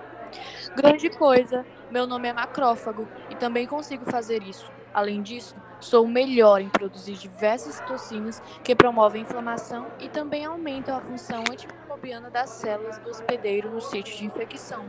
Grande 0.76 1.08
coisa, 1.10 1.64
meu 1.90 2.06
nome 2.06 2.28
é 2.28 2.32
macrófago 2.32 3.08
e 3.30 3.36
também 3.36 3.66
consigo 3.66 4.10
fazer 4.10 4.42
isso. 4.42 4.70
Além 4.92 5.22
disso, 5.22 5.56
sou 5.80 6.04
o 6.04 6.08
melhor 6.08 6.60
em 6.60 6.68
produzir 6.68 7.14
diversas 7.14 7.80
toxinas 7.80 8.42
que 8.62 8.74
promovem 8.74 9.22
inflamação 9.22 9.86
e 10.00 10.08
também 10.08 10.44
aumentam 10.44 10.96
a 10.96 11.00
função 11.00 11.40
antimicrobiana 11.50 12.28
das 12.28 12.50
células 12.50 12.98
do 12.98 13.08
hospedeiro 13.08 13.70
no 13.70 13.80
sítio 13.80 14.16
de 14.16 14.26
infecção. 14.26 14.84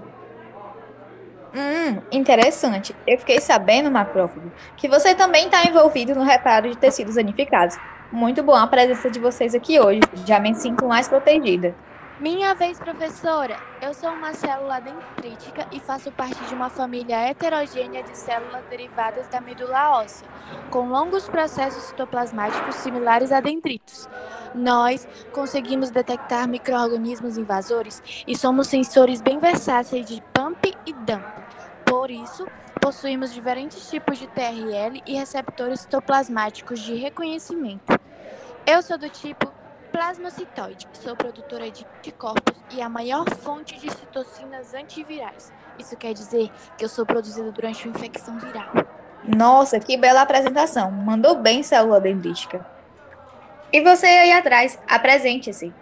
Hum, 1.54 2.02
interessante. 2.12 2.96
Eu 3.08 3.18
fiquei 3.18 3.40
sabendo, 3.42 3.90
macrófago, 3.90 4.52
que 4.78 4.88
você 4.88 5.16
também 5.16 5.46
está 5.46 5.64
envolvido 5.64 6.14
no 6.14 6.24
reparo 6.24 6.70
de 6.70 6.78
tecidos 6.78 7.16
danificados. 7.16 7.78
Muito 8.12 8.44
bom 8.44 8.56
a 8.56 8.68
presença 8.68 9.10
de 9.10 9.20
vocês 9.20 9.56
aqui 9.56 9.80
hoje. 9.80 10.02
Já 10.26 10.40
me 10.40 10.54
sinto 10.56 10.86
mais 10.86 11.08
protegida. 11.08 11.76
Minha 12.20 12.54
vez, 12.54 12.78
professora. 12.78 13.58
Eu 13.82 13.94
sou 13.94 14.10
uma 14.10 14.34
célula 14.34 14.82
dendrítica 14.82 15.66
e 15.72 15.80
faço 15.80 16.12
parte 16.12 16.44
de 16.44 16.54
uma 16.54 16.70
família 16.70 17.16
heterogênea 17.16 18.04
de 18.04 18.18
células 18.18 18.62
derivadas 18.70 19.30
da 19.30 19.40
medula 19.40 20.02
óssea, 20.02 20.28
com 20.70 20.90
longos 20.90 21.30
processos 21.30 21.84
citoplasmáticos 21.84 22.76
similares 22.76 23.32
a 23.32 23.40
dendritos. 23.40 24.10
Nós 24.54 25.08
conseguimos 25.32 25.92
detectar 25.92 26.46
micro-organismos 26.46 27.38
invasores 27.38 28.04
e 28.28 28.38
somos 28.38 28.68
sensores 28.68 29.22
bem 29.22 29.40
versáteis 29.40 30.06
de 30.06 30.22
pump 30.34 30.76
e 30.86 30.92
dump. 30.92 31.39
Por 31.90 32.12
isso, 32.12 32.48
possuímos 32.80 33.34
diferentes 33.34 33.90
tipos 33.90 34.20
de 34.20 34.28
TRL 34.28 35.02
e 35.08 35.16
receptores 35.16 35.80
citoplasmáticos 35.80 36.80
de 36.82 36.94
reconhecimento. 36.94 38.00
Eu 38.64 38.84
sou 38.84 38.96
do 38.96 39.10
tipo 39.10 39.52
plasmacitoide, 39.92 40.88
sou 40.94 41.16
produtora 41.16 41.72
de 41.72 41.84
anticorpos 41.98 42.56
e 42.70 42.80
a 42.80 42.88
maior 42.88 43.28
fonte 43.38 43.80
de 43.80 43.90
citocinas 43.90 44.76
antivirais. 44.76 45.52
Isso 45.80 45.98
quer 45.98 46.14
dizer 46.14 46.52
que 46.78 46.86
eu 46.86 46.90
sou 46.90 47.08
produzida 47.08 47.52
durante 47.52 47.88
uma 47.88 47.98
infecção 47.98 48.38
viral. 48.38 48.70
Nossa, 49.24 49.80
que 49.80 49.98
bela 49.98 50.22
apresentação. 50.22 50.92
Mandou 50.92 51.38
bem, 51.38 51.64
célula 51.64 52.00
dendrítica. 52.00 52.64
E 53.74 53.82
você 53.82 54.06
aí 54.06 54.32
atrás, 54.32 54.78
apresente-se. 54.88 55.74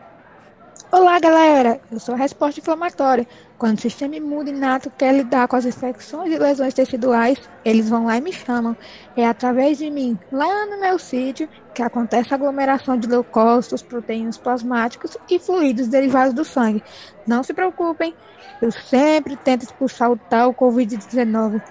Olá, 1.00 1.20
galera! 1.20 1.80
Eu 1.92 2.00
sou 2.00 2.16
a 2.16 2.18
resposta 2.18 2.60
inflamatória. 2.60 3.28
Quando 3.56 3.78
o 3.78 3.82
sistema 3.82 4.16
imune 4.16 4.50
inato 4.50 4.90
quer 4.90 5.14
lidar 5.14 5.48
com 5.48 5.56
as 5.56 5.64
infecções 5.64 6.34
e 6.34 6.40
lesões 6.40 6.74
teciduais, 6.74 7.38
eles 7.64 7.88
vão 7.88 8.06
lá 8.06 8.18
e 8.18 8.22
me 8.22 8.34
chamam. 8.34 8.76
É 9.16 9.24
através 9.24 9.78
de 9.78 9.92
mim, 9.92 10.18
lá 10.32 10.66
no 10.66 10.80
meu 10.80 10.98
sítio, 10.98 11.48
que 11.72 11.84
acontece 11.84 12.34
a 12.34 12.36
aglomeração 12.36 12.98
de 12.98 13.08
leucócitos, 13.08 13.84
proteínas 13.84 14.40
plasmáticos 14.40 15.16
e 15.30 15.38
fluidos 15.38 15.88
derivados 15.88 16.34
do 16.34 16.44
sangue. 16.44 16.84
Não 17.28 17.44
se 17.44 17.54
preocupem, 17.54 18.16
eu 18.60 18.72
sempre 18.72 19.38
tento 19.38 19.66
expulsar 19.66 20.12
o 20.12 20.18
tal 20.18 20.52
Covid-19. 20.52 21.62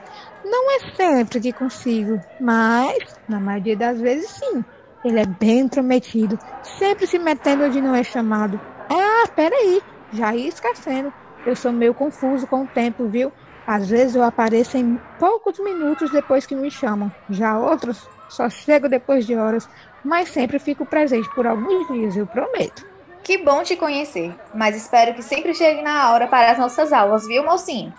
Não 0.44 0.70
é 0.76 0.94
sempre 0.94 1.40
que 1.40 1.52
consigo, 1.52 2.20
mas, 2.38 2.96
na 3.28 3.40
maioria 3.40 3.76
das 3.76 4.00
vezes, 4.00 4.30
sim. 4.30 4.64
Ele 5.04 5.18
é 5.18 5.26
bem 5.26 5.58
intrometido, 5.58 6.38
sempre 6.62 7.08
se 7.08 7.18
metendo 7.18 7.64
onde 7.64 7.80
não 7.80 7.92
é 7.92 8.04
chamado. 8.04 8.60
Ah, 8.88 9.28
peraí, 9.34 9.82
já 10.12 10.34
ia 10.34 10.48
esquecendo. 10.48 11.12
Eu 11.44 11.54
sou 11.54 11.72
meio 11.72 11.94
confuso 11.94 12.46
com 12.46 12.62
o 12.62 12.66
tempo, 12.66 13.06
viu? 13.06 13.32
Às 13.66 13.88
vezes 13.88 14.14
eu 14.14 14.22
apareço 14.22 14.76
em 14.76 15.00
poucos 15.18 15.58
minutos 15.58 16.10
depois 16.10 16.46
que 16.46 16.54
me 16.54 16.70
chamam. 16.70 17.10
Já 17.28 17.58
outros 17.58 18.08
só 18.28 18.48
chego 18.48 18.88
depois 18.88 19.26
de 19.26 19.36
horas, 19.36 19.68
mas 20.04 20.28
sempre 20.30 20.58
fico 20.58 20.84
presente 20.84 21.28
por 21.34 21.46
alguns 21.46 21.86
dias, 21.88 22.16
eu 22.16 22.26
prometo. 22.26 22.84
Que 23.22 23.38
bom 23.38 23.62
te 23.62 23.74
conhecer, 23.76 24.32
mas 24.54 24.76
espero 24.76 25.14
que 25.14 25.22
sempre 25.22 25.52
chegue 25.52 25.82
na 25.82 26.12
hora 26.12 26.28
para 26.28 26.52
as 26.52 26.58
nossas 26.58 26.92
aulas, 26.92 27.26
viu, 27.26 27.44
mocinho? 27.44 27.92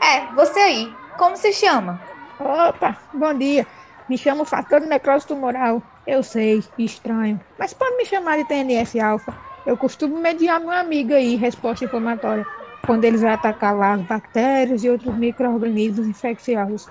É, 0.00 0.32
você 0.34 0.60
aí, 0.60 0.94
como 1.16 1.36
se 1.36 1.52
chama? 1.52 2.00
Opa, 2.38 2.96
bom 3.12 3.34
dia. 3.34 3.66
Me 4.08 4.16
chamo 4.16 4.44
fator 4.44 4.80
necrose 4.80 5.26
tumoral. 5.26 5.82
Eu 6.06 6.22
sei, 6.22 6.62
estranho, 6.78 7.40
mas 7.58 7.74
pode 7.74 7.96
me 7.96 8.04
chamar 8.06 8.38
de 8.38 8.44
TNF-alfa. 8.44 9.47
Eu 9.68 9.76
costumo 9.76 10.18
mediar 10.18 10.58
meu 10.60 10.70
amigo 10.70 11.12
aí, 11.12 11.36
resposta 11.36 11.84
inflamatória 11.84 12.48
quando 12.86 13.04
eles 13.04 13.20
vão 13.20 13.28
atacar 13.30 13.76
lá 13.76 13.92
as 13.92 14.02
bactérias 14.02 14.82
e 14.82 14.88
outros 14.88 15.14
micro-organismos 15.14 16.06
infecciosos. 16.06 16.90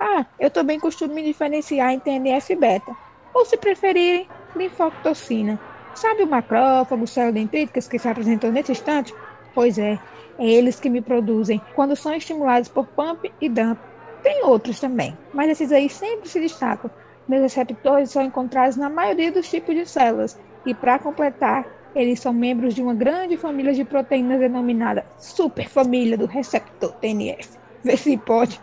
Ah, 0.00 0.26
eu 0.38 0.50
também 0.50 0.80
costumo 0.80 1.12
me 1.12 1.22
diferenciar 1.22 1.92
em 1.92 2.00
TNF-beta, 2.00 2.96
ou 3.32 3.44
se 3.44 3.58
preferirem, 3.58 4.30
linfotoxina. 4.56 5.60
Sabe 5.92 6.22
o 6.22 6.26
macrófago, 6.26 7.06
célula 7.06 7.32
dendríticas 7.34 7.86
que 7.86 7.98
se 7.98 8.08
apresentou 8.08 8.50
nesse 8.50 8.72
instante? 8.72 9.14
Pois 9.52 9.76
é, 9.76 10.00
é 10.38 10.46
eles 10.48 10.80
que 10.80 10.88
me 10.88 11.02
produzem 11.02 11.68
quando 11.74 11.94
são 11.94 12.14
estimulados 12.14 12.70
por 12.70 12.86
pump 12.86 13.22
e 13.38 13.50
dump. 13.50 13.84
Tem 14.22 14.42
outros 14.46 14.80
também, 14.80 15.20
mas 15.30 15.50
esses 15.50 15.70
aí 15.70 15.90
sempre 15.90 16.26
se 16.30 16.40
destacam. 16.40 16.90
Meus 17.28 17.42
receptores 17.42 18.10
são 18.10 18.22
encontrados 18.22 18.78
na 18.78 18.88
maioria 18.88 19.30
dos 19.30 19.46
tipos 19.50 19.74
de 19.74 19.84
células, 19.84 20.38
e 20.64 20.74
para 20.74 20.98
completar, 20.98 21.68
eles 21.94 22.20
são 22.20 22.32
membros 22.32 22.74
de 22.74 22.82
uma 22.82 22.94
grande 22.94 23.36
família 23.36 23.72
de 23.72 23.84
proteínas 23.84 24.40
denominada 24.40 25.06
superfamília 25.18 26.18
do 26.18 26.26
receptor 26.26 26.92
TNF. 26.92 27.50
Vê 27.82 27.96
se 27.96 28.16
pode. 28.16 28.60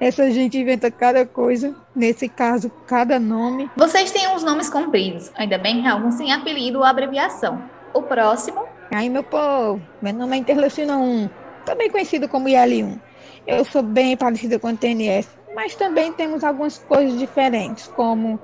Essa 0.00 0.30
gente 0.30 0.58
inventa 0.58 0.90
cada 0.90 1.24
coisa, 1.24 1.74
nesse 1.94 2.28
caso, 2.28 2.70
cada 2.86 3.18
nome. 3.18 3.70
Vocês 3.76 4.10
têm 4.10 4.28
uns 4.28 4.42
nomes 4.42 4.68
compridos, 4.68 5.30
ainda 5.34 5.56
bem 5.56 5.86
alguns 5.88 6.16
têm 6.16 6.32
apelido 6.32 6.78
ou 6.78 6.84
abreviação. 6.84 7.62
O 7.92 8.02
próximo. 8.02 8.64
Aí, 8.92 9.08
meu 9.08 9.22
povo, 9.22 9.80
meu 10.02 10.12
nome 10.12 10.36
é 10.36 10.40
Interleucina 10.40 10.96
1, 10.96 11.30
também 11.64 11.90
conhecido 11.90 12.28
como 12.28 12.48
IL1. 12.48 13.00
Eu 13.46 13.64
sou 13.64 13.82
bem 13.82 14.16
parecida 14.16 14.58
com 14.58 14.68
o 14.68 14.76
TNF, 14.76 15.28
mas 15.54 15.74
também 15.74 16.12
temos 16.12 16.42
algumas 16.42 16.78
coisas 16.78 17.18
diferentes, 17.18 17.86
como 17.88 18.38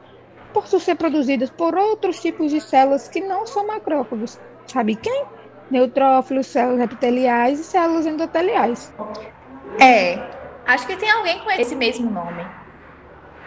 por 0.53 0.67
ser 0.67 0.95
produzidas 0.97 1.51
por 1.51 1.75
outros 1.75 2.21
tipos 2.21 2.51
de 2.51 2.61
células 2.61 3.09
que 3.09 3.21
não 3.21 3.47
são 3.47 3.67
macrófagos. 3.67 4.39
Sabe 4.67 4.95
quem? 4.97 5.25
Neutrófilos, 5.71 6.47
células 6.47 6.81
epiteliais 6.81 7.61
e 7.61 7.65
células 7.65 8.07
endoteliais. 8.07 8.93
É, 9.81 10.19
acho 10.67 10.87
que 10.87 10.97
tem 10.97 11.11
alguém 11.11 11.39
com 11.41 11.51
esse 11.51 11.75
mesmo 11.77 12.11
nome. 12.11 12.45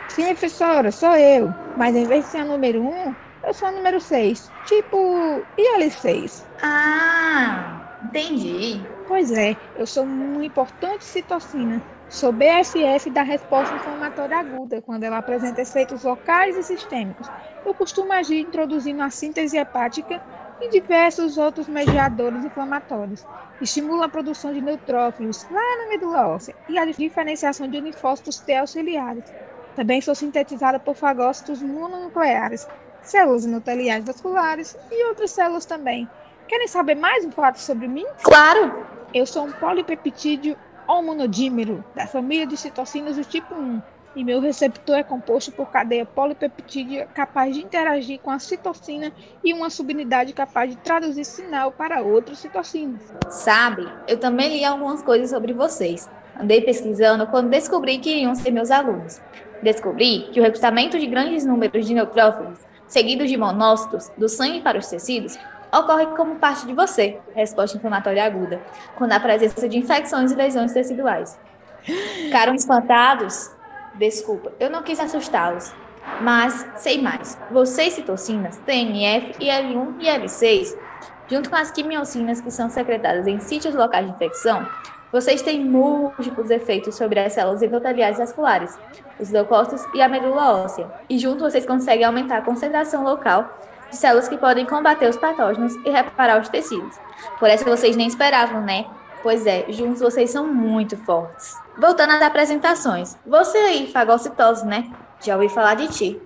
Sim, 0.08 0.26
professora, 0.28 0.92
sou 0.92 1.16
eu. 1.16 1.54
Mas 1.76 1.96
em 1.96 2.06
vez 2.06 2.26
de 2.26 2.32
ser 2.32 2.38
a 2.40 2.46
número 2.46 2.82
1, 2.82 2.86
um, 2.86 3.16
eu 3.46 3.54
sou 3.54 3.68
a 3.68 3.72
número 3.72 4.00
6. 4.00 4.52
Tipo, 4.66 5.42
IL6. 5.58 6.44
Ah, 6.62 7.98
entendi. 8.04 8.82
Pois 9.08 9.32
é, 9.32 9.58
eu 9.78 9.86
sou 9.86 10.04
uma 10.04 10.46
importante 10.46 11.04
citocina. 11.04 11.82
Sou 12.14 12.32
BFF 12.32 13.10
da 13.10 13.24
resposta 13.24 13.74
inflamatória 13.74 14.38
aguda, 14.38 14.80
quando 14.84 15.04
ela 15.04 15.18
apresenta 15.18 15.64
efeitos 15.64 16.04
locais 16.04 16.56
e 16.56 16.62
sistêmicos. 16.62 17.28
Eu 17.66 17.74
costumo 17.74 18.14
agir 18.14 18.40
introduzindo 18.40 19.02
a 19.02 19.10
síntese 19.10 19.58
hepática 19.58 20.22
e 20.62 20.70
diversos 20.70 21.40
outros 21.40 21.68
mediadores 21.68 22.46
inflamatórios. 22.46 23.26
Estimula 23.60 24.06
a 24.06 24.10
produção 24.10 24.54
de 24.54 24.62
neutrófilos 24.62 25.44
lá 25.50 25.78
na 25.78 25.90
medula 25.90 26.28
óssea 26.28 26.56
e 26.70 26.78
a 26.78 26.86
diferenciação 26.86 27.68
de 27.68 27.82
linfócitos 27.82 28.40
T 28.40 28.58
auxiliares. 28.58 29.24
Também 29.76 30.00
sou 30.00 30.14
sintetizada 30.14 30.80
por 30.80 30.94
fagócitos 30.94 31.64
mononucleares, 31.64 32.68
células 33.02 33.44
endoteliais 33.44 34.06
vasculares 34.06 34.78
e 34.92 35.08
outras 35.08 35.32
células 35.32 35.66
também. 35.66 36.08
Querem 36.48 36.68
saber 36.68 36.94
mais 36.94 37.26
um 37.26 37.32
fato 37.32 37.58
sobre 37.58 37.88
mim? 37.88 38.06
Claro! 38.22 38.86
Eu 39.12 39.26
sou 39.26 39.48
um 39.48 39.52
polipeptídeo 39.52 40.56
homonodímero 40.94 41.84
da 41.96 42.08
família 42.08 42.46
de 42.46 42.58
citocinas 42.58 43.16
do 43.16 43.24
tipo 43.24 43.54
1 43.54 43.82
e 44.16 44.24
meu 44.24 44.40
receptor 44.40 44.96
é 44.96 45.04
composto 45.04 45.52
por 45.52 45.72
cadeia 45.72 46.06
polipeptídea 46.06 47.08
capaz 47.08 47.56
de 47.56 47.64
interagir 47.64 48.20
com 48.20 48.30
a 48.30 48.40
citocina 48.40 49.12
e 49.44 49.54
uma 49.54 49.70
subunidade 49.70 50.34
capaz 50.34 50.70
de 50.70 50.78
traduzir 50.78 51.26
sinal 51.26 51.72
para 51.72 52.02
outras 52.02 52.38
citocinas. 52.38 53.02
Sabe, 53.30 53.88
eu 54.08 54.20
também 54.20 54.50
li 54.50 54.64
algumas 54.64 55.02
coisas 55.02 55.32
sobre 55.32 55.54
vocês. 55.54 56.10
Andei 56.40 56.62
pesquisando 56.62 57.28
quando 57.28 57.50
descobri 57.50 57.98
que 57.98 58.12
iriam 58.12 58.36
ser 58.36 58.52
meus 58.52 58.72
alunos. 58.72 59.20
Descobri 59.62 60.30
que 60.32 60.40
o 60.40 60.44
recrutamento 60.44 61.00
de 61.00 61.06
grandes 61.08 61.46
números 61.46 61.86
de 61.86 61.94
neutrófilos, 61.94 62.60
seguidos 62.88 63.30
de 63.30 63.38
monócitos, 63.38 64.12
do 64.18 64.28
sangue 64.28 64.62
para 64.62 64.78
os 64.78 64.88
tecidos, 64.88 65.38
ocorre 65.74 66.06
como 66.16 66.36
parte 66.36 66.66
de 66.66 66.74
você, 66.74 67.20
resposta 67.36 67.78
inflamatória 67.78 68.24
aguda, 68.24 68.62
quando 68.96 69.12
há 69.14 69.20
presença 69.20 69.68
de 69.68 69.78
infecções 69.78 70.32
e 70.32 70.36
lesões 70.36 70.72
teciduais. 70.72 71.40
Ficaram 71.82 72.54
espantados? 72.54 73.52
Desculpa, 73.96 74.52
eu 74.60 74.70
não 74.70 74.84
quis 74.84 75.00
assustá-los. 75.00 75.74
Mas, 76.22 76.66
sei 76.76 77.02
mais, 77.02 77.38
vocês 77.50 77.94
citocinas, 77.94 78.58
TNF, 78.66 79.34
IL1 79.40 79.96
e 80.00 80.06
IL6, 80.06 80.78
junto 81.28 81.50
com 81.50 81.56
as 81.56 81.72
quimiocinas 81.72 82.40
que 82.42 82.52
são 82.52 82.70
secretadas 82.70 83.26
em 83.26 83.40
sítios 83.40 83.74
locais 83.74 84.06
de 84.06 84.12
infecção, 84.12 84.68
vocês 85.12 85.42
têm 85.42 85.64
múltiplos 85.64 86.50
efeitos 86.50 86.96
sobre 86.96 87.20
as 87.20 87.34
células 87.34 87.62
endoteliais 87.62 88.18
vasculares, 88.18 88.78
os 89.20 89.30
leucócitos 89.30 89.86
e 89.94 90.02
a 90.02 90.10
medula 90.10 90.64
óssea. 90.64 90.88
E 91.08 91.20
junto 91.20 91.44
vocês 91.44 91.66
conseguem 91.66 92.04
aumentar 92.04 92.38
a 92.38 92.42
concentração 92.42 93.04
local 93.04 93.48
células 93.98 94.28
que 94.28 94.38
podem 94.38 94.66
combater 94.66 95.10
os 95.10 95.18
patógenos 95.18 95.76
e 95.86 95.90
reparar 95.90 96.42
os 96.42 96.50
tecidos. 96.50 96.98
Por 97.40 97.50
essa 97.50 97.66
vocês 97.66 97.96
nem 97.96 98.08
esperavam, 98.08 98.62
né? 98.62 98.86
Pois 99.22 99.48
é, 99.48 99.66
juntos 99.70 100.02
vocês 100.02 100.32
são 100.32 100.46
muito 100.46 100.98
fortes. 100.98 101.58
Voltando 101.78 102.12
às 102.12 102.22
apresentações. 102.22 103.18
Você 103.26 103.58
aí, 103.58 103.88
fagocitose, 103.92 104.66
né? 104.66 104.92
Já 105.22 105.36
ouvi 105.36 105.48
falar 105.48 105.76
de 105.76 105.88
ti. 105.88 106.22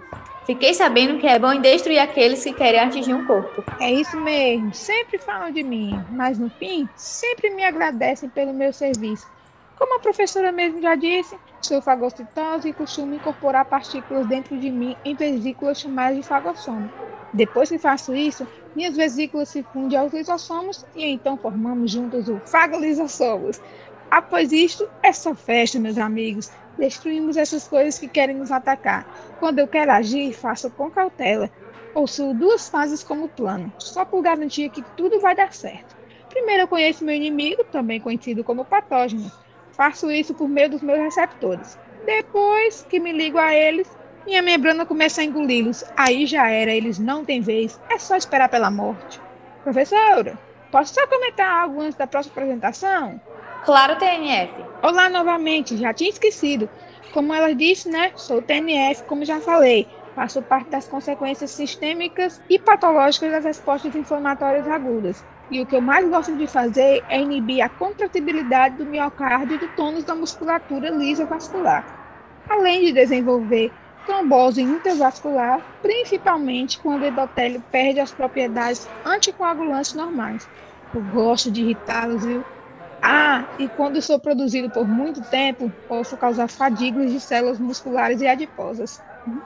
Fiquei 0.47 0.73
sabendo 0.73 1.19
que 1.19 1.27
é 1.27 1.37
bom 1.37 1.51
em 1.51 1.59
destruir 1.59 1.99
aqueles 1.99 2.41
que 2.41 2.53
querem 2.53 2.79
atingir 2.79 3.13
um 3.13 3.25
corpo. 3.25 3.61
É 3.81 3.91
isso 3.91 4.17
mesmo, 4.17 4.73
sempre 4.73 5.19
falam 5.19 5.51
de 5.51 5.61
mim, 5.61 6.01
mas 6.09 6.39
no 6.39 6.49
fim, 6.49 6.87
sempre 6.95 7.49
me 7.49 7.65
agradecem 7.65 8.29
pelo 8.29 8.53
meu 8.53 8.71
serviço. 8.71 9.27
Como 9.77 9.97
a 9.97 9.99
professora 9.99 10.51
mesmo 10.51 10.81
já 10.81 10.95
disse, 10.95 11.37
sou 11.61 11.81
fagocitose 11.81 12.69
e 12.69 12.73
costumo 12.73 13.13
incorporar 13.15 13.65
partículas 13.67 14.27
dentro 14.27 14.57
de 14.59 14.71
mim 14.71 14.97
em 15.03 15.15
vesículas 15.15 15.79
chamadas 15.79 16.17
de 16.17 16.23
fagossoma. 16.23 16.91
Depois 17.33 17.69
que 17.69 17.77
faço 17.79 18.15
isso, 18.15 18.47
minhas 18.73 18.95
vesículas 18.95 19.49
se 19.49 19.63
fundem 19.63 19.97
aos 19.97 20.13
lisossomos 20.13 20.85
e 20.95 21.05
então 21.05 21.37
formamos 21.37 21.91
juntos 21.91 22.29
o 22.29 22.41
fagolisossomos. 22.49 23.59
Após 24.09 24.51
isto, 24.51 24.89
é 25.03 25.11
só 25.13 25.35
festa, 25.35 25.79
meus 25.79 25.97
amigos. 25.97 26.49
Destruímos 26.77 27.35
essas 27.37 27.67
coisas 27.67 27.99
que 27.99 28.09
querem 28.09 28.35
nos 28.37 28.51
atacar. 28.51 29.07
Quando 29.37 29.59
eu 29.59 29.67
quero 29.67 29.91
agir, 29.91 30.33
faço 30.33 30.71
com 30.71 30.89
cautela. 30.91 31.51
Possuo 31.93 32.33
duas 32.33 32.69
fases 32.69 33.03
como 33.03 33.29
plano, 33.29 33.73
só 33.77 34.05
por 34.05 34.21
garantir 34.21 34.69
que 34.69 34.83
tudo 34.95 35.19
vai 35.19 35.35
dar 35.35 35.53
certo. 35.53 35.95
Primeiro 36.29 36.63
eu 36.63 36.67
conheço 36.67 37.03
meu 37.03 37.15
inimigo, 37.15 37.63
também 37.71 37.99
conhecido 37.99 38.43
como 38.43 38.65
patógeno. 38.65 39.31
Faço 39.77 40.11
isso 40.11 40.33
por 40.33 40.49
meio 40.49 40.71
dos 40.71 40.81
meus 40.81 40.99
receptores. 40.99 41.77
Depois 42.03 42.85
que 42.89 42.99
me 42.99 43.11
ligo 43.11 43.37
a 43.37 43.53
eles, 43.53 43.87
minha 44.25 44.41
membrana 44.41 44.85
começa 44.85 45.21
a 45.21 45.23
engoli-los. 45.23 45.83
Aí 45.95 46.25
já 46.25 46.49
era, 46.49 46.71
eles 46.71 46.97
não 46.97 47.23
têm 47.23 47.41
vez. 47.41 47.79
É 47.89 47.99
só 47.99 48.15
esperar 48.15 48.49
pela 48.49 48.71
morte. 48.71 49.21
Professora, 49.63 50.37
posso 50.71 50.95
só 50.95 51.05
comentar 51.05 51.61
algo 51.61 51.79
antes 51.81 51.95
da 51.95 52.07
próxima 52.07 52.33
apresentação? 52.33 53.21
Claro, 53.63 53.97
TNF. 53.97 54.51
Olá 54.81 55.09
novamente, 55.09 55.77
já 55.77 55.93
tinha 55.93 56.09
esquecido. 56.09 56.67
Como 57.13 57.33
ela 57.33 57.53
disse, 57.53 57.87
né? 57.87 58.11
Sou 58.15 58.41
TNF, 58.41 59.03
como 59.03 59.23
já 59.25 59.39
falei. 59.39 59.87
Faço 60.15 60.41
parte 60.41 60.69
das 60.71 60.87
consequências 60.87 61.51
sistêmicas 61.51 62.41
e 62.49 62.57
patológicas 62.57 63.31
das 63.31 63.45
respostas 63.45 63.95
inflamatórias 63.95 64.67
agudas. 64.67 65.23
E 65.49 65.61
o 65.61 65.65
que 65.65 65.75
eu 65.75 65.81
mais 65.81 66.07
gosto 66.09 66.35
de 66.35 66.45
fazer 66.45 67.03
é 67.09 67.21
inibir 67.21 67.63
a 67.63 67.69
contratibilidade 67.69 68.75
do 68.75 68.85
miocárdio 68.85 69.55
e 69.55 69.59
do 69.59 69.67
tônus 69.69 70.03
da 70.03 70.13
musculatura 70.13 70.89
lisa 70.89 71.25
vascular, 71.25 71.85
além 72.49 72.81
de 72.81 72.91
desenvolver 72.93 73.71
trombose 74.05 74.61
intravascular, 74.61 75.61
principalmente 75.81 76.79
quando 76.79 77.03
o 77.03 77.05
endotélio 77.05 77.61
perde 77.71 77.99
as 77.99 78.11
propriedades 78.11 78.87
anticoagulantes 79.05 79.93
normais. 79.93 80.49
Eu 80.93 81.01
gosto 81.01 81.51
de 81.51 81.61
irritá-los, 81.61 82.25
viu? 82.25 82.43
Ah, 83.01 83.45
e 83.59 83.67
quando 83.67 84.01
sou 84.01 84.19
produzido 84.19 84.69
por 84.69 84.87
muito 84.87 85.21
tempo, 85.29 85.71
posso 85.87 86.17
causar 86.17 86.47
fadigas 86.49 87.11
de 87.11 87.19
células 87.19 87.59
musculares 87.59 88.21
e 88.21 88.27
adiposas. 88.27 89.01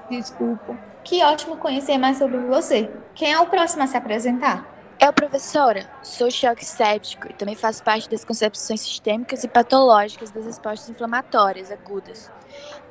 Desculpa. 0.09 0.77
Que 1.03 1.23
ótimo 1.23 1.57
conhecer 1.57 1.97
mais 1.97 2.17
sobre 2.17 2.37
você. 2.37 2.89
Quem 3.15 3.33
é 3.33 3.39
o 3.39 3.47
próximo 3.47 3.83
a 3.83 3.87
se 3.87 3.97
apresentar? 3.97 4.70
Eu, 5.03 5.11
professora, 5.11 5.89
sou 6.03 6.29
choque 6.29 6.63
séptico 6.63 7.27
e 7.27 7.33
também 7.33 7.55
faço 7.55 7.83
parte 7.83 8.07
das 8.07 8.23
concepções 8.23 8.81
sistêmicas 8.81 9.43
e 9.43 9.47
patológicas 9.47 10.29
das 10.29 10.45
respostas 10.45 10.89
inflamatórias 10.89 11.71
agudas. 11.71 12.31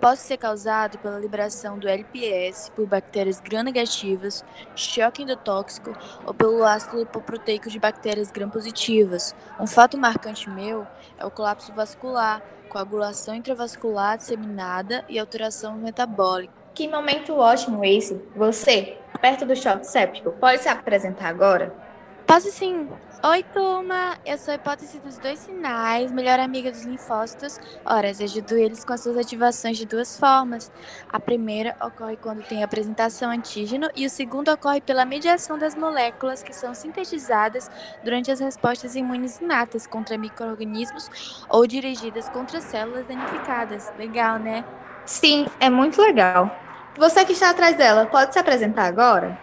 Posso 0.00 0.24
ser 0.24 0.36
causado 0.36 0.98
pela 0.98 1.20
liberação 1.20 1.78
do 1.78 1.86
LPS 1.86 2.68
por 2.74 2.84
bactérias 2.84 3.38
gram-negativas, 3.38 4.44
choque 4.74 5.22
endotóxico 5.22 5.96
ou 6.26 6.34
pelo 6.34 6.64
ácido 6.64 6.98
lipoproteico 6.98 7.70
de 7.70 7.78
bactérias 7.78 8.32
gram-positivas. 8.32 9.32
Um 9.60 9.68
fato 9.68 9.96
marcante 9.96 10.50
meu 10.50 10.84
é 11.16 11.24
o 11.24 11.30
colapso 11.30 11.72
vascular, 11.72 12.42
coagulação 12.68 13.36
intravascular 13.36 14.18
disseminada 14.18 15.04
e 15.08 15.16
alteração 15.16 15.76
metabólica. 15.76 16.52
Que 16.74 16.88
momento 16.88 17.36
ótimo 17.36 17.84
esse! 17.84 18.20
Você, 18.34 18.98
perto 19.20 19.46
do 19.46 19.54
choque 19.54 19.86
séptico, 19.86 20.32
pode 20.32 20.60
se 20.60 20.68
apresentar 20.68 21.28
agora? 21.28 21.88
Posso 22.30 22.52
sim. 22.52 22.88
Oi, 23.24 23.42
turma! 23.42 24.16
Eu 24.24 24.38
sou 24.38 24.52
a 24.52 24.54
hipótese 24.54 25.00
dos 25.00 25.18
dois 25.18 25.40
sinais, 25.40 26.12
melhor 26.12 26.38
amiga 26.38 26.70
dos 26.70 26.84
linfócitos. 26.84 27.58
Ora, 27.84 28.08
ajudo 28.10 28.56
eles 28.56 28.84
com 28.84 28.92
as 28.92 29.00
suas 29.00 29.18
ativações 29.18 29.76
de 29.76 29.84
duas 29.84 30.16
formas. 30.16 30.70
A 31.08 31.18
primeira 31.18 31.74
ocorre 31.84 32.16
quando 32.16 32.46
tem 32.46 32.62
apresentação 32.62 33.32
antígeno 33.32 33.90
e 33.96 34.06
o 34.06 34.10
segundo 34.10 34.48
ocorre 34.48 34.80
pela 34.80 35.04
mediação 35.04 35.58
das 35.58 35.74
moléculas 35.74 36.40
que 36.40 36.52
são 36.52 36.72
sintetizadas 36.72 37.68
durante 38.04 38.30
as 38.30 38.38
respostas 38.38 38.94
imunes 38.94 39.40
inatas 39.40 39.84
contra 39.88 40.16
micro-organismos 40.16 41.44
ou 41.48 41.66
dirigidas 41.66 42.28
contra 42.28 42.60
células 42.60 43.08
danificadas. 43.08 43.92
Legal, 43.98 44.38
né? 44.38 44.64
Sim, 45.04 45.48
é 45.58 45.68
muito 45.68 46.00
legal. 46.00 46.48
Você 46.96 47.24
que 47.24 47.32
está 47.32 47.50
atrás 47.50 47.76
dela, 47.76 48.06
pode 48.06 48.32
se 48.32 48.38
apresentar 48.38 48.84
agora? 48.84 49.36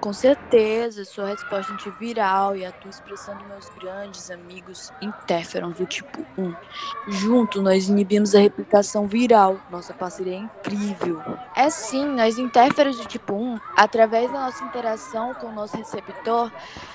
Com 0.00 0.12
certeza, 0.12 1.04
sou 1.04 1.24
a 1.24 1.28
resposta 1.28 1.72
antiviral 1.72 2.54
e 2.54 2.64
atuo 2.64 2.90
expressando 2.90 3.44
meus 3.46 3.68
grandes 3.70 4.30
amigos 4.30 4.92
interferons 5.00 5.76
do 5.76 5.86
tipo 5.86 6.24
1. 6.38 6.54
Junto, 7.08 7.62
nós 7.62 7.88
inibimos 7.88 8.34
a 8.34 8.38
replicação 8.38 9.08
viral. 9.08 9.58
Nossa 9.70 9.94
parceria 9.94 10.34
é 10.34 10.38
incrível. 10.38 11.20
É 11.56 11.70
sim, 11.70 12.06
nós 12.06 12.38
interferons 12.38 12.98
do 12.98 13.06
tipo 13.06 13.32
1, 13.32 13.58
através 13.74 14.30
da 14.30 14.40
nossa 14.40 14.62
interação 14.64 15.34
com 15.34 15.46
o 15.46 15.52
nosso 15.52 15.76
receptor, 15.76 16.52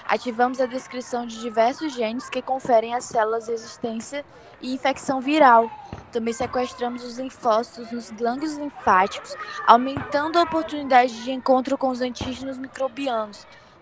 ativamos 0.07 0.61
a 0.61 0.65
descrição 0.67 1.25
de 1.25 1.41
diversos 1.41 1.93
genes 1.93 2.29
que 2.29 2.41
conferem 2.41 2.93
às 2.93 3.05
células 3.05 3.47
resistência 3.47 4.23
e 4.61 4.73
infecção 4.73 5.19
viral. 5.19 5.69
Também 6.11 6.33
sequestramos 6.33 7.03
os 7.05 7.17
linfócitos 7.17 7.91
nos 7.91 8.11
glândulos 8.11 8.57
linfáticos, 8.57 9.33
aumentando 9.65 10.37
a 10.37 10.43
oportunidade 10.43 11.23
de 11.23 11.31
encontro 11.31 11.77
com 11.77 11.89
os 11.89 12.01
antígenos 12.01 12.57
microbianos. 12.57 12.90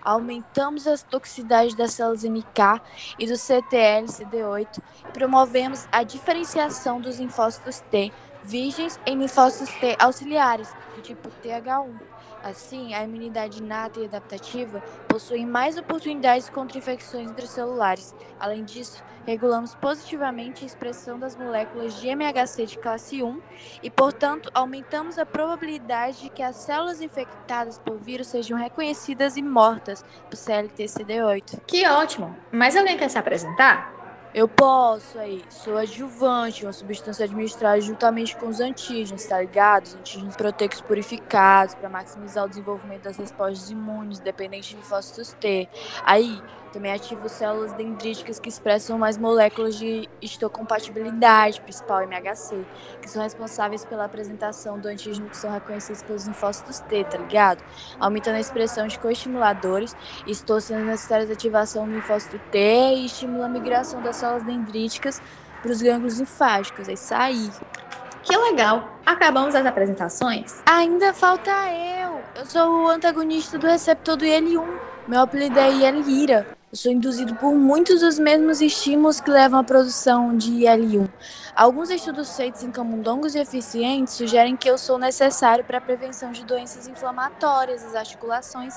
Aumentamos 0.02 0.88
a 0.88 0.98
toxicidade 0.98 1.76
das 1.76 1.92
células 1.92 2.24
NK 2.24 2.82
e 3.20 3.28
do 3.28 3.34
CTL-CD8 3.34 4.80
e 5.08 5.12
promovemos 5.12 5.88
a 5.92 6.04
diferenciação 6.04 7.02
dos 7.02 7.20
linfócitos 7.20 7.82
T 7.92 8.12
virgens 8.44 9.00
em 9.06 9.18
linfócitos 9.18 9.74
T 9.76 9.96
auxiliares, 10.00 10.74
do 10.96 11.02
tipo 11.02 11.30
TH1. 11.44 12.09
Assim, 12.44 12.94
a 12.94 13.04
imunidade 13.04 13.60
inata 13.60 14.00
e 14.00 14.06
adaptativa 14.06 14.82
possuem 15.08 15.46
mais 15.46 15.78
oportunidades 15.78 16.50
contra 16.50 16.78
infecções 16.78 17.30
intracelulares. 17.30 18.16
Além 18.40 18.64
disso, 18.64 19.04
regulamos 19.26 19.76
positivamente 19.76 20.64
a 20.64 20.68
expressão 20.68 21.20
das 21.20 21.36
moléculas 21.36 22.00
de 22.00 22.08
MHC 22.08 22.66
de 22.66 22.78
classe 22.78 23.22
1 23.22 23.42
e, 23.84 23.90
portanto, 23.90 24.50
aumentamos 24.54 25.20
a 25.20 25.26
probabilidade 25.26 26.22
de 26.22 26.30
que 26.30 26.42
as 26.42 26.56
células 26.56 27.02
infectadas 27.02 27.78
por 27.78 27.98
vírus 27.98 28.28
sejam 28.28 28.58
reconhecidas 28.58 29.36
e 29.36 29.42
mortas 29.42 30.04
por 30.30 30.38
CLT-CD8. 30.38 31.62
Que 31.68 31.86
ótimo! 31.88 32.36
Mas 32.52 32.76
alguém 32.76 32.98
quer 32.98 33.10
se 33.10 33.18
apresentar? 33.18 33.99
Eu 34.34 34.48
posso 34.48 35.18
aí. 35.18 35.44
Sou 35.50 35.76
adjuvante, 35.76 36.64
uma 36.64 36.72
substância 36.72 37.26
administrada 37.26 37.82
juntamente 37.82 38.36
com 38.36 38.48
os 38.48 38.60
antígenos, 38.60 39.26
tá 39.26 39.42
ligado? 39.42 39.86
Os 39.86 39.96
antígenos 39.96 40.36
proteicos 40.36 40.82
purificados 40.82 41.74
para 41.74 41.90
maximizar 41.90 42.46
o 42.46 42.50
desenvolvimento 42.50 43.04
das 43.04 43.18
respostas 43.18 43.72
imunes, 43.72 44.20
dependente 44.20 44.70
de 44.70 44.76
linfócitos 44.76 45.34
T. 45.40 45.68
Aí, 46.06 46.40
também 46.70 46.94
ativo 46.94 47.28
células 47.28 47.74
dendríticas 47.74 48.40
que 48.40 48.50
expressam 48.50 48.98
mais 48.98 49.18
moléculas 49.18 49.76
de 49.76 50.08
histocompatibilidade, 50.22 51.62
principal 51.62 52.02
MHC, 52.04 52.66
que 53.02 53.10
são 53.10 53.22
responsáveis 53.22 53.84
pela 53.86 54.06
apresentação 54.06 54.80
do 54.80 54.88
antígeno 54.88 55.30
que 55.30 55.38
são 55.38 55.52
reconhecidos 55.52 56.02
pelos 56.04 56.26
linfócitos 56.26 56.80
T, 56.80 57.04
tá 57.04 57.18
ligado? 57.18 57.64
Aumentando 58.00 58.36
a 58.36 58.40
expressão 58.40 58.88
de 58.88 58.98
coestimuladores, 59.00 59.96
estou 60.28 60.62
sendo 60.62 60.86
necessária 60.86 61.28
a 61.28 61.34
ativação 61.34 61.86
do 61.86 61.94
linfócito 61.94 62.40
T 62.52 62.60
e 62.60 63.06
estimula 63.06 63.46
a 63.46 63.50
migração 63.50 64.02
das 64.02 64.18
células 64.18 64.44
dendríticas 64.44 65.22
para 65.62 65.72
os 65.72 65.82
gânglios 65.82 66.20
linfáticos. 66.20 66.88
É 66.88 66.94
isso 66.94 67.14
aí. 67.14 67.50
Que 68.24 68.38
legal! 68.38 69.00
Acabamos 69.06 69.56
as 69.56 69.66
apresentações? 69.66 70.62
Ainda 70.66 71.14
falta 71.14 71.52
eu! 71.72 72.22
Eu 72.36 72.46
sou 72.46 72.84
o 72.84 72.88
antagonista 72.88 73.58
do 73.58 73.66
receptor 73.66 74.16
do 74.16 74.26
IL-1. 74.26 74.64
Meu 75.08 75.22
apelido 75.22 75.60
é 75.60 75.72
IL-Ira. 75.72 76.59
Eu 76.72 76.78
sou 76.78 76.92
induzido 76.92 77.34
por 77.34 77.52
muitos 77.56 78.02
dos 78.02 78.20
mesmos 78.20 78.62
estímulos 78.62 79.20
que 79.20 79.32
levam 79.32 79.60
à 79.60 79.64
produção 79.64 80.38
de 80.38 80.52
IL-1. 80.52 81.10
Alguns 81.56 81.90
estudos 81.90 82.38
feitos 82.38 82.64
em 82.64 82.70
camundongos 82.70 83.34
eficientes 83.34 84.14
sugerem 84.14 84.56
que 84.56 84.70
eu 84.70 84.78
sou 84.78 85.00
necessário 85.00 85.66
para 85.66 85.80
a 85.80 85.82
prevenção 85.82 86.32
de 86.32 86.46
doenças 86.46 86.88
inflamatórias 86.88 87.82
das 87.82 87.96
articulações 87.96 88.76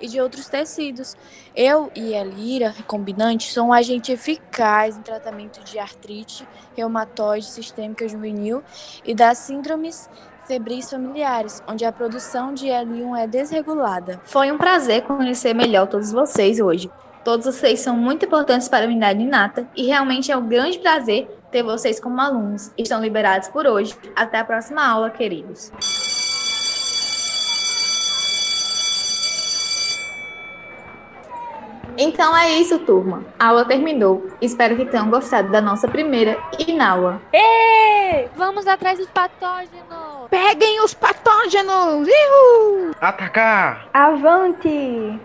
e 0.00 0.08
de 0.08 0.18
outros 0.18 0.48
tecidos. 0.48 1.14
Eu 1.54 1.92
e 1.94 2.16
a 2.16 2.24
lira 2.24 2.70
recombinante 2.70 3.52
são 3.52 3.68
um 3.68 3.72
agente 3.74 4.10
eficaz 4.10 4.96
em 4.96 5.02
tratamento 5.02 5.62
de 5.62 5.78
artrite 5.78 6.48
reumatoide 6.74 7.44
sistêmica 7.44 8.08
juvenil 8.08 8.62
e 9.04 9.14
das 9.14 9.36
síndromes 9.36 10.08
febris 10.46 10.88
familiares, 10.88 11.62
onde 11.68 11.84
a 11.84 11.92
produção 11.92 12.54
de 12.54 12.68
IL-1 12.68 13.18
é 13.18 13.26
desregulada. 13.26 14.22
Foi 14.24 14.50
um 14.50 14.56
prazer 14.56 15.02
conhecer 15.02 15.52
melhor 15.52 15.86
todos 15.86 16.10
vocês 16.12 16.60
hoje. 16.60 16.90
Todos 17.26 17.44
vocês 17.44 17.80
são 17.80 17.96
muito 17.96 18.24
importantes 18.24 18.68
para 18.68 18.84
a 18.84 18.86
unidade 18.86 19.20
inata 19.20 19.68
e 19.74 19.84
realmente 19.84 20.30
é 20.30 20.36
um 20.36 20.46
grande 20.46 20.78
prazer 20.78 21.26
ter 21.50 21.60
vocês 21.60 21.98
como 21.98 22.20
alunos. 22.20 22.70
Estão 22.78 23.02
liberados 23.02 23.48
por 23.48 23.66
hoje. 23.66 23.96
Até 24.14 24.38
a 24.38 24.44
próxima 24.44 24.86
aula, 24.86 25.10
queridos. 25.10 25.72
Então 31.98 32.36
é 32.36 32.52
isso, 32.60 32.78
turma. 32.78 33.24
A 33.36 33.48
aula 33.48 33.64
terminou. 33.64 34.30
Espero 34.40 34.76
que 34.76 34.84
tenham 34.84 35.10
gostado 35.10 35.50
da 35.50 35.60
nossa 35.60 35.88
primeira 35.88 36.38
inaula. 36.68 37.20
Ei! 37.32 38.28
Vamos 38.36 38.68
atrás 38.68 39.00
dos 39.00 39.08
patógenos! 39.08 40.28
Peguem 40.30 40.80
os 40.80 40.94
patógenos! 40.94 42.06
Uhul! 42.06 42.92
Atacar! 43.00 43.88
Avante! 43.92 45.18